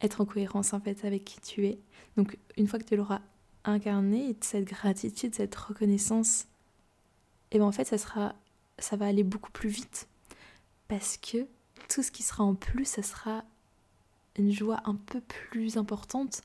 être 0.00 0.20
en 0.20 0.24
cohérence 0.24 0.72
en 0.72 0.80
fait 0.80 1.04
avec 1.04 1.24
qui 1.24 1.40
tu 1.40 1.66
es. 1.66 1.78
Donc 2.16 2.38
une 2.56 2.66
fois 2.66 2.78
que 2.78 2.84
tu 2.84 2.96
l'auras 2.96 3.20
incarné, 3.64 4.36
cette 4.40 4.64
gratitude, 4.64 5.34
cette 5.34 5.54
reconnaissance, 5.54 6.42
et 7.50 7.56
eh 7.56 7.58
ben 7.58 7.64
en 7.64 7.72
fait 7.72 7.86
ça 7.86 7.98
sera 7.98 8.34
ça 8.78 8.96
va 8.96 9.06
aller 9.06 9.24
beaucoup 9.24 9.50
plus 9.50 9.68
vite 9.68 10.08
parce 10.88 11.16
que 11.16 11.46
tout 11.88 12.02
ce 12.02 12.10
qui 12.10 12.22
sera 12.22 12.44
en 12.44 12.54
plus, 12.54 12.84
ça 12.84 13.02
sera 13.02 13.44
une 14.36 14.52
joie 14.52 14.80
un 14.84 14.94
peu 14.94 15.20
plus 15.20 15.76
importante 15.76 16.42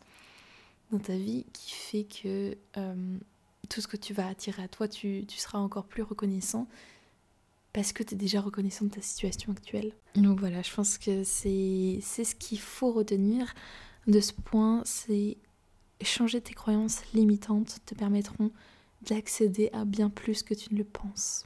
dans 0.92 1.00
ta 1.00 1.16
vie 1.16 1.46
qui 1.54 1.72
fait 1.72 2.04
que 2.04 2.58
euh, 2.78 3.18
tout 3.70 3.82
ce 3.82 3.88
que 3.88 3.98
tu 3.98 4.14
vas 4.14 4.28
attirer 4.28 4.64
à 4.64 4.68
toi, 4.68 4.88
tu, 4.88 5.26
tu 5.28 5.38
seras 5.38 5.60
encore 5.60 5.86
plus 5.86 6.04
reconnaissant 6.04 6.68
parce 7.74 7.92
que 7.92 8.04
tu 8.04 8.14
es 8.14 8.18
déjà 8.18 8.40
reconnaissant 8.40 8.86
de 8.86 8.92
ta 8.92 9.02
situation 9.02 9.52
actuelle. 9.52 9.94
Donc 10.16 10.40
voilà, 10.40 10.62
je 10.62 10.74
pense 10.74 10.98
que 10.98 11.24
c'est 11.24 12.00
ce 12.02 12.36
qu'il 12.36 12.60
faut 12.60 12.92
retenir 12.92 13.54
de 14.08 14.20
ce 14.20 14.34
point, 14.34 14.84
c'est 14.86 15.38
changer 16.02 16.42
tes 16.42 16.54
croyances 16.54 17.02
limitantes 17.14 17.80
te 17.86 17.96
permettront 17.96 18.52
d'accéder 19.02 19.70
à 19.74 19.86
bien 19.86 20.10
plus 20.10 20.44
que 20.44 20.54
tu 20.54 20.74
ne 20.74 20.80
le 20.80 20.84
penses. 20.84 21.46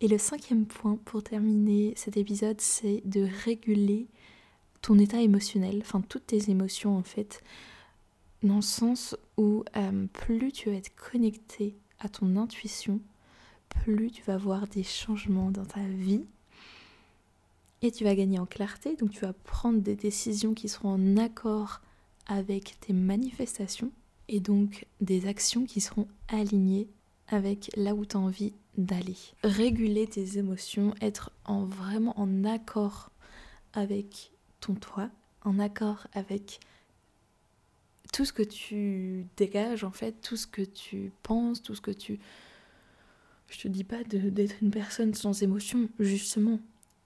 Et 0.00 0.08
le 0.08 0.18
cinquième 0.18 0.66
point 0.66 0.98
pour 1.04 1.22
terminer 1.22 1.94
cet 1.96 2.16
épisode, 2.16 2.60
c'est 2.60 3.02
de 3.04 3.26
réguler 3.44 4.08
ton 4.82 4.98
état 4.98 5.20
émotionnel, 5.20 5.78
enfin 5.80 6.02
toutes 6.02 6.26
tes 6.26 6.50
émotions 6.50 6.96
en 6.96 7.02
fait, 7.02 7.42
dans 8.42 8.56
le 8.56 8.62
sens 8.62 9.16
où 9.38 9.64
euh, 9.76 10.06
plus 10.12 10.52
tu 10.52 10.68
vas 10.68 10.76
être 10.76 10.94
connecté 10.94 11.76
à 12.00 12.08
ton 12.08 12.36
intuition, 12.36 13.00
plus 13.68 14.10
tu 14.10 14.22
vas 14.22 14.36
voir 14.36 14.66
des 14.66 14.82
changements 14.82 15.50
dans 15.50 15.64
ta 15.64 15.82
vie 15.82 16.24
et 17.82 17.90
tu 17.90 18.04
vas 18.04 18.14
gagner 18.14 18.38
en 18.38 18.46
clarté. 18.46 18.96
Donc 18.96 19.10
tu 19.10 19.20
vas 19.20 19.32
prendre 19.32 19.80
des 19.80 19.96
décisions 19.96 20.54
qui 20.54 20.68
seront 20.68 20.94
en 20.94 21.16
accord 21.16 21.80
avec 22.26 22.78
tes 22.80 22.92
manifestations 22.92 23.92
et 24.28 24.40
donc 24.40 24.86
des 25.00 25.26
actions 25.26 25.66
qui 25.66 25.80
seront 25.80 26.08
alignées 26.28 26.88
avec 27.28 27.70
là 27.76 27.94
où 27.94 28.06
tu 28.06 28.16
as 28.16 28.20
envie 28.20 28.54
d'aller. 28.76 29.16
Réguler 29.42 30.06
tes 30.06 30.38
émotions, 30.38 30.94
être 31.00 31.30
en, 31.44 31.64
vraiment 31.64 32.18
en 32.18 32.44
accord 32.44 33.10
avec 33.72 34.32
ton 34.60 34.74
toi, 34.74 35.10
en 35.42 35.58
accord 35.58 36.06
avec 36.12 36.60
tout 38.12 38.24
ce 38.24 38.32
que 38.32 38.42
tu 38.42 39.26
dégages 39.36 39.84
en 39.84 39.90
fait, 39.90 40.12
tout 40.22 40.36
ce 40.36 40.46
que 40.46 40.62
tu 40.62 41.12
penses, 41.22 41.62
tout 41.62 41.74
ce 41.74 41.80
que 41.80 41.90
tu 41.90 42.18
je 43.48 43.58
te 43.58 43.68
dis 43.68 43.84
pas 43.84 44.02
d'être 44.04 44.56
une 44.62 44.70
personne 44.70 45.14
sans 45.14 45.42
émotion, 45.42 45.88
justement. 45.98 46.60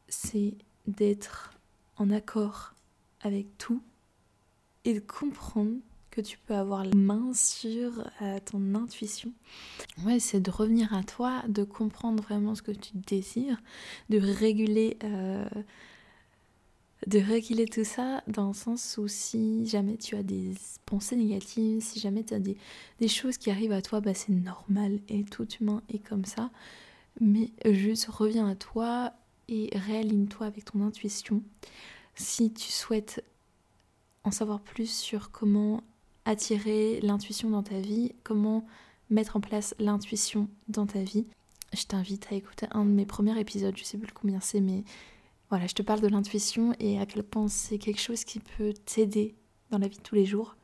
C'est 0.09 0.55
d'être 0.87 1.53
en 1.97 2.11
accord 2.11 2.75
avec 3.21 3.59
tout 3.59 3.83
et 4.85 4.95
de 4.95 5.01
comprendre 5.01 5.77
que 6.11 6.21
tu 6.21 6.39
peux 6.39 6.55
avoir 6.55 6.85
la 6.85 6.95
main 6.97 7.33
sur 7.35 8.05
ton 8.47 8.75
intuition. 8.75 9.33
Ouais, 10.05 10.19
c'est 10.19 10.41
de 10.41 10.51
revenir 10.51 10.95
à 10.95 11.05
toi, 11.05 11.43
de 11.49 11.63
comprendre 11.63 12.23
vraiment 12.23 12.55
ce 12.55 12.63
que 12.63 12.73
tu 12.73 12.93
désires, 12.95 13.61
de 14.09 14.19
réguler, 14.19 14.97
euh, 15.05 15.45
de 17.07 17.19
réguler 17.19 17.67
tout 17.67 17.85
ça 17.85 18.23
dans 18.27 18.49
le 18.49 18.55
sens 18.55 18.99
où 18.99 19.07
si 19.07 19.67
jamais 19.67 19.97
tu 19.97 20.17
as 20.17 20.23
des 20.23 20.53
pensées 20.85 21.17
négatives, 21.17 21.81
si 21.83 22.01
jamais 22.01 22.25
tu 22.25 22.35
as 22.35 22.41
des, 22.41 22.57
des, 23.01 23.09
choses 23.09 23.39
qui 23.39 23.51
arrivent 23.51 23.73
à 23.73 23.83
toi, 23.83 24.01
bah 24.01 24.15
c'est 24.15 24.33
normal 24.33 24.99
et 25.09 25.25
tout 25.25 25.49
humain 25.61 25.83
est 25.89 26.01
comme 26.01 26.25
ça. 26.25 26.51
Mais 27.21 27.51
juste 27.65 28.07
reviens 28.07 28.49
à 28.49 28.55
toi 28.55 29.13
et 29.49 29.71
réaligne-toi 29.73 30.47
avec 30.47 30.65
ton 30.65 30.83
intuition. 30.83 31.43
Si 32.15 32.53
tu 32.53 32.71
souhaites 32.71 33.25
en 34.25 34.31
savoir 34.31 34.61
plus 34.61 34.91
sur 34.91 35.31
comment 35.31 35.83
attirer 36.25 37.01
l'intuition 37.01 37.49
dans 37.51 37.63
ta 37.63 37.81
vie, 37.81 38.13
comment 38.25 38.67
mettre 39.09 39.37
en 39.37 39.41
place 39.41 39.75
l'intuition 39.79 40.49
dans 40.69 40.87
ta 40.87 41.03
vie, 41.03 41.27
je 41.73 41.85
t'invite 41.85 42.27
à 42.31 42.35
écouter 42.35 42.67
un 42.73 42.85
de 42.85 42.91
mes 42.91 43.07
premiers 43.07 43.39
épisodes, 43.39 43.77
je 43.77 43.85
sais 43.85 43.99
plus 43.99 44.13
combien 44.13 44.41
c'est, 44.41 44.61
mais 44.61 44.85
voilà, 45.51 45.67
je 45.67 45.75
te 45.75 45.83
parle 45.83 46.01
de 46.01 46.09
l'intuition 46.09 46.75
et 46.79 46.99
à 46.99 47.07
quel 47.07 47.23
point 47.23 47.49
c'est 47.49 47.79
quelque 47.79 48.01
chose 48.01 48.25
qui 48.25 48.41
peut 48.41 48.75
t'aider 48.85 49.35
dans 49.71 49.79
la 49.79 49.89
vie 49.89 49.97
de 49.97 50.03
tous 50.03 50.15
les 50.15 50.27
jours. 50.27 50.57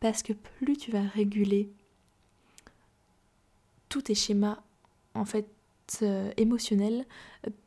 Parce 0.00 0.22
que 0.22 0.32
plus 0.32 0.76
tu 0.76 0.90
vas 0.90 1.02
réguler 1.02 1.70
tous 3.88 4.02
tes 4.02 4.14
schémas, 4.14 4.62
en 5.14 5.24
fait, 5.24 5.46
euh, 6.02 6.32
émotionnels, 6.36 7.04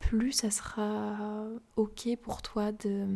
plus 0.00 0.32
ça 0.32 0.50
sera 0.50 1.46
ok 1.76 2.16
pour 2.22 2.42
toi 2.42 2.72
de, 2.72 3.06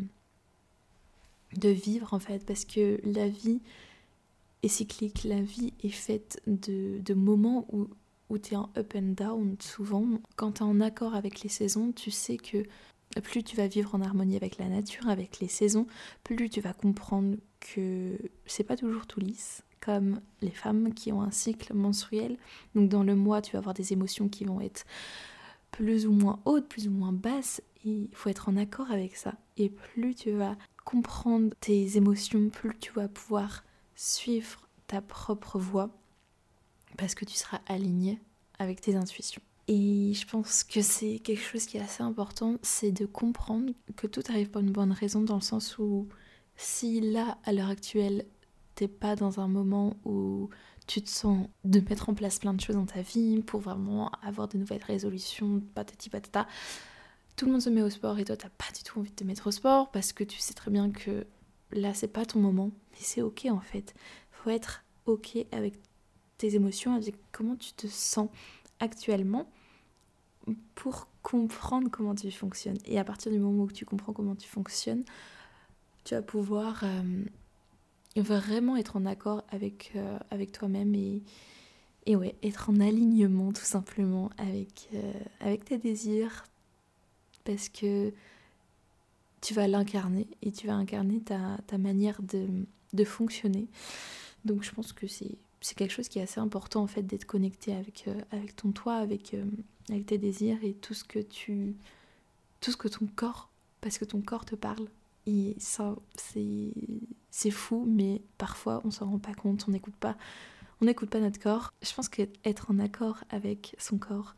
vivre, 1.53 2.15
en 2.15 2.21
fait. 2.21 2.45
Parce 2.47 2.65
que 2.65 3.01
la 3.03 3.29
vie, 3.29 3.61
et 4.63 4.69
cyclique. 4.69 5.25
La 5.25 5.41
vie 5.41 5.73
est 5.83 5.89
faite 5.91 6.41
de, 6.47 7.01
de 7.01 7.15
moments 7.15 7.67
où, 7.73 7.89
où 8.29 8.39
tu 8.39 8.55
es 8.55 8.57
en 8.57 8.71
up 8.77 8.95
and 8.97 9.15
down 9.17 9.57
souvent. 9.61 10.07
Quand 10.37 10.53
tu 10.53 10.63
es 10.63 10.67
en 10.67 10.81
accord 10.81 11.15
avec 11.15 11.43
les 11.43 11.49
saisons, 11.49 11.93
tu 11.93 12.11
sais 12.11 12.37
que 12.37 12.65
plus 13.21 13.43
tu 13.43 13.57
vas 13.57 13.67
vivre 13.67 13.95
en 13.95 14.01
harmonie 14.01 14.37
avec 14.37 14.59
la 14.59 14.69
nature, 14.69 15.09
avec 15.09 15.41
les 15.41 15.49
saisons, 15.49 15.87
plus 16.25 16.51
tu 16.51 16.61
vas 16.61 16.73
comprendre 16.73 17.37
que 17.61 18.19
c'est 18.47 18.65
pas 18.65 18.77
toujours 18.77 19.07
tout 19.07 19.21
lisse, 19.21 19.63
comme 19.81 20.21
les 20.43 20.51
femmes 20.51 20.95
qui 20.95 21.13
ont 21.13 21.23
un 21.23 21.31
cycle 21.31 21.75
menstruel. 21.75 22.37
Donc 22.75 22.89
dans 22.89 23.03
le 23.03 23.15
mois, 23.15 23.43
tu 23.43 23.53
vas 23.53 23.59
avoir 23.59 23.75
des 23.75 23.93
émotions 23.93 24.29
qui 24.29 24.45
vont 24.45 24.61
être 24.61 24.85
plus 25.71 26.07
ou 26.07 26.13
moins 26.13 26.41
hautes, 26.45 26.69
plus 26.69 26.89
ou 26.89 26.91
moins 26.91 27.13
basses, 27.13 27.63
il 27.85 28.09
faut 28.13 28.29
être 28.29 28.49
en 28.49 28.57
accord 28.57 28.91
avec 28.91 29.17
ça. 29.17 29.35
Et 29.57 29.69
plus 29.69 30.15
tu 30.15 30.33
vas 30.33 30.57
comprendre 30.85 31.55
tes 31.61 31.97
émotions, 31.97 32.49
plus 32.49 32.77
tu 32.79 32.93
vas 32.93 33.09
pouvoir 33.09 33.65
suivre 33.95 34.69
ta 34.87 35.01
propre 35.03 35.59
voie 35.59 35.91
parce 36.97 37.15
que 37.15 37.25
tu 37.25 37.35
seras 37.35 37.61
aligné 37.67 38.19
avec 38.59 38.81
tes 38.81 38.97
intuitions. 38.97 39.43
Et 39.71 40.15
je 40.15 40.27
pense 40.27 40.65
que 40.65 40.81
c'est 40.81 41.19
quelque 41.19 41.43
chose 41.43 41.67
qui 41.67 41.77
est 41.77 41.81
assez 41.81 42.03
important, 42.03 42.57
c'est 42.63 42.91
de 42.91 43.05
comprendre 43.05 43.75
que 43.97 44.07
tout 44.07 44.23
arrive 44.31 44.51
pour 44.51 44.63
une 44.63 44.73
bonne 44.73 44.93
raison 44.93 45.21
dans 45.21 45.35
le 45.35 45.43
sens 45.43 45.77
où 45.77 46.09
si 46.57 47.03
là, 47.03 47.37
à 47.45 47.53
l'heure 47.53 47.69
actuelle, 47.69 48.25
t'es 48.75 48.89
pas 48.89 49.15
dans 49.15 49.41
un 49.41 49.49
moment 49.49 49.99
où 50.07 50.49
tu 50.87 51.03
te 51.03 51.11
sens 51.11 51.49
de 51.65 51.81
mettre 51.81 52.09
en 52.09 52.15
place 52.15 52.39
plein 52.39 52.55
de 52.55 52.61
choses 52.63 52.77
dans 52.77 52.87
ta 52.87 53.03
vie 53.03 53.43
pour 53.43 53.61
vraiment 53.61 54.11
avoir 54.23 54.49
de 54.49 54.57
nouvelles 54.57 54.83
résolutions, 54.83 55.61
patati 55.75 56.09
patata, 56.09 56.49
tout 57.37 57.45
le 57.45 57.53
monde 57.53 57.61
se 57.61 57.69
met 57.69 57.83
au 57.83 57.91
sport 57.91 58.19
et 58.19 58.25
toi 58.25 58.39
t'as 58.39 58.49
pas 58.49 58.73
du 58.75 58.83
tout 58.83 58.99
envie 58.99 59.11
de 59.11 59.17
te 59.17 59.25
mettre 59.25 59.49
au 59.49 59.51
sport 59.51 59.91
parce 59.91 60.15
que 60.15 60.25
tu 60.25 60.39
sais 60.39 60.55
très 60.55 60.71
bien 60.71 60.91
que 60.91 61.27
là 61.73 61.93
c'est 61.93 62.09
pas 62.09 62.25
ton 62.25 62.41
moment, 62.41 62.71
mais 62.93 62.99
c'est 63.01 63.21
ok 63.21 63.49
en 63.51 63.61
fait. 63.61 63.95
Faut 64.31 64.49
être 64.49 64.83
ok 65.05 65.37
avec 65.53 65.75
tes 66.39 66.55
émotions, 66.55 66.95
avec 66.95 67.17
comment 67.33 67.57
tu 67.57 67.75
te 67.75 67.87
sens 67.87 68.31
actuellement 68.81 69.51
pour 70.75 71.09
comprendre 71.23 71.91
comment 71.91 72.15
tu 72.15 72.31
fonctionnes. 72.31 72.79
Et 72.87 72.99
à 72.99 73.05
partir 73.05 73.31
du 73.31 73.39
moment 73.39 73.65
où 73.65 73.71
tu 73.71 73.85
comprends 73.85 74.13
comment 74.13 74.35
tu 74.35 74.49
fonctionnes, 74.49 75.05
tu 76.05 76.15
vas 76.15 76.23
pouvoir 76.23 76.85
euh, 76.85 78.23
vraiment 78.23 78.77
être 78.77 78.97
en 78.97 79.05
accord 79.05 79.45
avec, 79.51 79.93
euh, 79.95 80.19
toi-même 80.53 80.95
et, 80.95 82.17
ouais, 82.17 82.35
être 82.43 82.71
en 82.71 82.81
alignement 82.81 83.53
tout 83.53 83.65
simplement 83.65 84.31
avec, 84.39 84.89
euh, 84.95 85.13
avec 85.41 85.67
tes 85.67 85.77
désirs. 85.77 86.45
Parce 87.45 87.69
que 87.69 88.13
tu 89.41 89.55
vas 89.55 89.69
l'incarner 89.69 90.27
et 90.43 90.51
tu 90.51 90.67
vas 90.67 90.75
incarner 90.75 91.21
ta, 91.21 91.79
manière 91.79 92.21
de, 92.23 93.05
fonctionner. 93.05 93.69
Donc 94.45 94.63
je 94.63 94.73
pense 94.73 94.93
que 94.93 95.07
c'est, 95.07 95.37
quelque 95.77 95.93
chose 95.93 96.09
qui 96.09 96.19
est 96.19 96.23
assez 96.23 96.41
important 96.41 96.83
en 96.83 96.87
fait 96.87 97.03
d'être 97.03 97.27
connecté 97.27 97.75
avec, 97.75 98.09
ton 98.57 98.73
toi, 98.73 98.95
avec, 98.97 99.37
avec 99.95 100.07
tes 100.07 100.19
désirs 100.19 100.63
et 100.63 100.75
tout 100.75 100.95
ce 100.95 101.05
que 101.05 101.19
tu 101.19 101.77
tout 102.61 102.71
ce 102.73 102.77
que 102.77 102.89
ton 102.89 103.07
corps 103.15 103.49
parce 103.81 103.99
que 103.99 104.05
ton 104.05 104.21
corps 104.21 104.45
te 104.45 104.55
parle 104.55 104.89
et 105.27 105.55
ça 105.59 105.97
c'est 106.17 107.51
fou 107.51 107.85
mais 107.87 108.21
parfois 108.39 108.81
on 108.85 108.91
s'en 108.91 109.11
rend 109.11 109.19
pas 109.19 109.35
compte, 109.35 109.65
on 109.69 109.71
n'écoute 109.71 109.97
pas 109.97 110.17
on 110.81 110.85
n'écoute 110.85 111.11
pas 111.11 111.21
notre 111.21 111.41
corps. 111.41 111.73
Je 111.83 111.93
pense 111.93 112.09
qu'être 112.09 112.71
en 112.71 112.79
accord 112.79 113.25
avec 113.31 113.75
son 113.79 113.99
corps, 113.99 114.35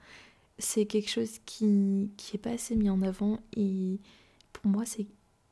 c'est 0.58 0.86
quelque 0.86 1.10
chose 1.10 1.38
qui 1.44 2.10
qui 2.16 2.36
est 2.36 2.40
pas 2.40 2.50
assez 2.50 2.76
mis 2.76 2.90
en 2.90 3.02
avant 3.02 3.40
et 3.56 4.00
pour 4.52 4.66
moi, 4.70 4.84
c'est 4.84 5.06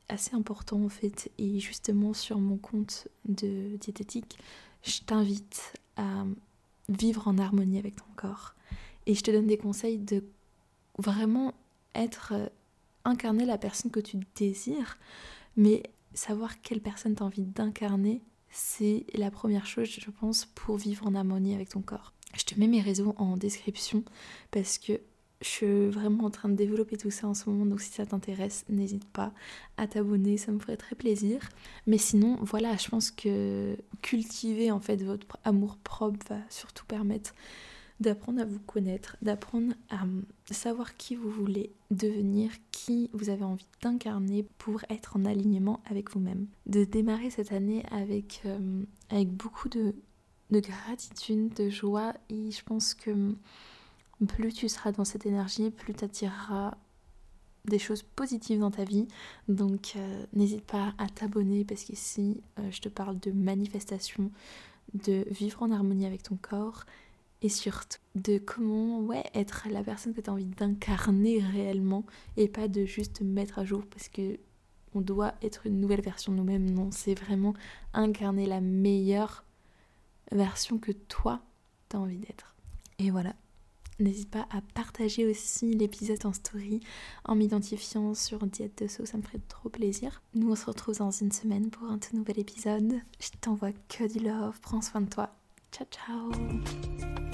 assez 0.07 0.35
important 0.35 0.83
en 0.83 0.89
fait. 0.89 1.31
Et 1.37 1.59
justement, 1.59 2.13
sur 2.13 2.39
mon 2.39 2.57
compte 2.57 3.07
de 3.25 3.77
diététique, 3.77 4.37
je 4.83 5.01
t'invite 5.01 5.73
à 5.97 6.25
vivre 6.89 7.27
en 7.27 7.37
harmonie 7.37 7.77
avec 7.77 7.95
ton 7.95 8.05
corps. 8.15 8.55
Et 9.09 9.15
je 9.15 9.23
te 9.23 9.31
donne 9.31 9.47
des 9.47 9.57
conseils 9.57 9.97
de 9.97 10.23
vraiment 10.99 11.55
être, 11.95 12.33
euh, 12.35 12.45
incarner 13.05 13.43
la 13.43 13.57
personne 13.57 13.89
que 13.89 13.99
tu 13.99 14.19
désires, 14.35 14.99
mais 15.57 15.81
savoir 16.13 16.61
quelle 16.61 16.79
personne 16.79 17.15
tu 17.15 17.23
envie 17.23 17.41
d'incarner, 17.41 18.21
c'est 18.51 19.07
la 19.15 19.31
première 19.31 19.65
chose, 19.65 19.89
je 19.89 20.11
pense, 20.11 20.45
pour 20.45 20.77
vivre 20.77 21.07
en 21.07 21.15
harmonie 21.15 21.55
avec 21.55 21.69
ton 21.69 21.81
corps. 21.81 22.13
Je 22.37 22.43
te 22.43 22.59
mets 22.59 22.67
mes 22.67 22.81
réseaux 22.81 23.15
en 23.17 23.35
description 23.35 24.03
parce 24.51 24.77
que 24.77 25.01
je 25.41 25.47
suis 25.47 25.87
vraiment 25.87 26.25
en 26.25 26.29
train 26.29 26.49
de 26.49 26.55
développer 26.55 26.95
tout 26.95 27.09
ça 27.09 27.27
en 27.27 27.33
ce 27.33 27.49
moment, 27.49 27.65
donc 27.65 27.81
si 27.81 27.91
ça 27.91 28.05
t'intéresse, 28.05 28.63
n'hésite 28.69 29.05
pas 29.05 29.33
à 29.77 29.87
t'abonner, 29.87 30.37
ça 30.37 30.51
me 30.51 30.59
ferait 30.59 30.77
très 30.77 30.95
plaisir. 30.95 31.49
Mais 31.87 31.97
sinon, 31.97 32.37
voilà, 32.43 32.77
je 32.77 32.89
pense 32.89 33.09
que 33.09 33.75
cultiver 34.03 34.69
en 34.69 34.79
fait 34.79 34.97
votre 34.97 35.25
amour 35.45 35.77
propre 35.77 36.19
va 36.29 36.37
surtout 36.49 36.85
permettre 36.85 37.33
d'apprendre 37.99 38.41
à 38.41 38.45
vous 38.45 38.59
connaître, 38.59 39.17
d'apprendre 39.21 39.73
à 39.89 40.05
savoir 40.51 40.95
qui 40.95 41.15
vous 41.15 41.29
voulez 41.29 41.73
devenir, 41.91 42.51
qui 42.71 43.09
vous 43.13 43.29
avez 43.29 43.43
envie 43.43 43.67
d'incarner 43.81 44.43
pour 44.57 44.81
être 44.89 45.17
en 45.17 45.25
alignement 45.25 45.81
avec 45.85 46.11
vous-même. 46.11 46.47
De 46.65 46.85
démarrer 46.85 47.29
cette 47.29 47.51
année 47.51 47.83
avec, 47.91 48.41
euh, 48.45 49.25
beaucoup 49.25 49.69
de, 49.69 49.93
de 50.51 50.59
gratitude, 50.59 51.53
de 51.53 51.69
joie, 51.69 52.13
et 52.29 52.51
je 52.51 52.63
pense 52.63 52.93
que 52.93 53.35
plus 54.27 54.53
tu 54.53 54.69
seras 54.69 54.91
dans 54.91 55.05
cette 55.05 55.25
énergie, 55.25 55.69
plus 55.69 55.93
tu 55.93 56.05
attireras 56.05 56.75
des 57.65 57.79
choses 57.79 58.03
positives 58.03 58.59
dans 58.59 58.71
ta 58.71 58.83
vie. 58.83 59.07
Donc 59.47 59.93
euh, 59.95 60.25
n'hésite 60.33 60.65
pas 60.65 60.93
à 60.97 61.07
t'abonner 61.07 61.65
parce 61.65 61.83
qu'ici 61.83 62.41
euh, 62.57 62.71
je 62.71 62.81
te 62.81 62.89
parle 62.89 63.19
de 63.19 63.31
manifestation, 63.31 64.31
de 64.93 65.25
vivre 65.29 65.63
en 65.63 65.71
harmonie 65.71 66.05
avec 66.05 66.23
ton 66.23 66.37
corps 66.41 66.85
et 67.41 67.49
surtout 67.49 67.99
de 68.15 68.37
comment 68.37 68.99
ouais, 69.01 69.23
être 69.33 69.67
la 69.69 69.83
personne 69.83 70.13
que 70.13 70.21
tu 70.21 70.29
as 70.29 70.33
envie 70.33 70.45
d'incarner 70.45 71.39
réellement 71.39 72.05
et 72.37 72.47
pas 72.47 72.67
de 72.67 72.85
juste 72.85 73.21
mettre 73.21 73.59
à 73.59 73.65
jour 73.65 73.85
parce 73.85 74.09
que 74.09 74.39
on 74.95 75.01
doit 75.01 75.35
être 75.43 75.67
une 75.67 75.79
nouvelle 75.79 76.01
version 76.01 76.31
de 76.31 76.37
nous-mêmes. 76.37 76.69
Non, 76.69 76.89
c'est 76.91 77.13
vraiment 77.13 77.53
incarner 77.93 78.47
la 78.47 78.59
meilleure 78.59 79.45
version 80.31 80.79
que 80.79 80.91
toi 80.91 81.41
tu 81.89 81.95
as 81.95 81.99
envie 81.99 82.17
d'être. 82.17 82.55
Et 82.97 83.11
voilà, 83.11 83.35
N'hésite 83.99 84.29
pas 84.29 84.47
à 84.49 84.61
partager 84.73 85.25
aussi 85.25 85.73
l'épisode 85.73 86.25
en 86.25 86.31
story 86.31 86.79
en 87.25 87.35
m'identifiant 87.35 88.13
sur 88.13 88.45
Diète 88.47 88.81
de 88.81 88.87
sauce, 88.87 89.09
ça 89.09 89.17
me 89.17 89.23
ferait 89.23 89.41
trop 89.49 89.67
plaisir. 89.67 90.21
Nous 90.33 90.49
on 90.49 90.55
se 90.55 90.65
retrouve 90.65 90.97
dans 90.97 91.11
une 91.11 91.33
semaine 91.33 91.69
pour 91.69 91.89
un 91.89 91.97
tout 91.97 92.15
nouvel 92.15 92.39
épisode. 92.39 93.01
Je 93.19 93.29
t'envoie 93.41 93.73
que 93.89 94.11
du 94.11 94.23
love, 94.23 94.57
prends 94.61 94.81
soin 94.81 95.01
de 95.01 95.09
toi. 95.09 95.35
Ciao 95.71 95.85
ciao 95.91 97.28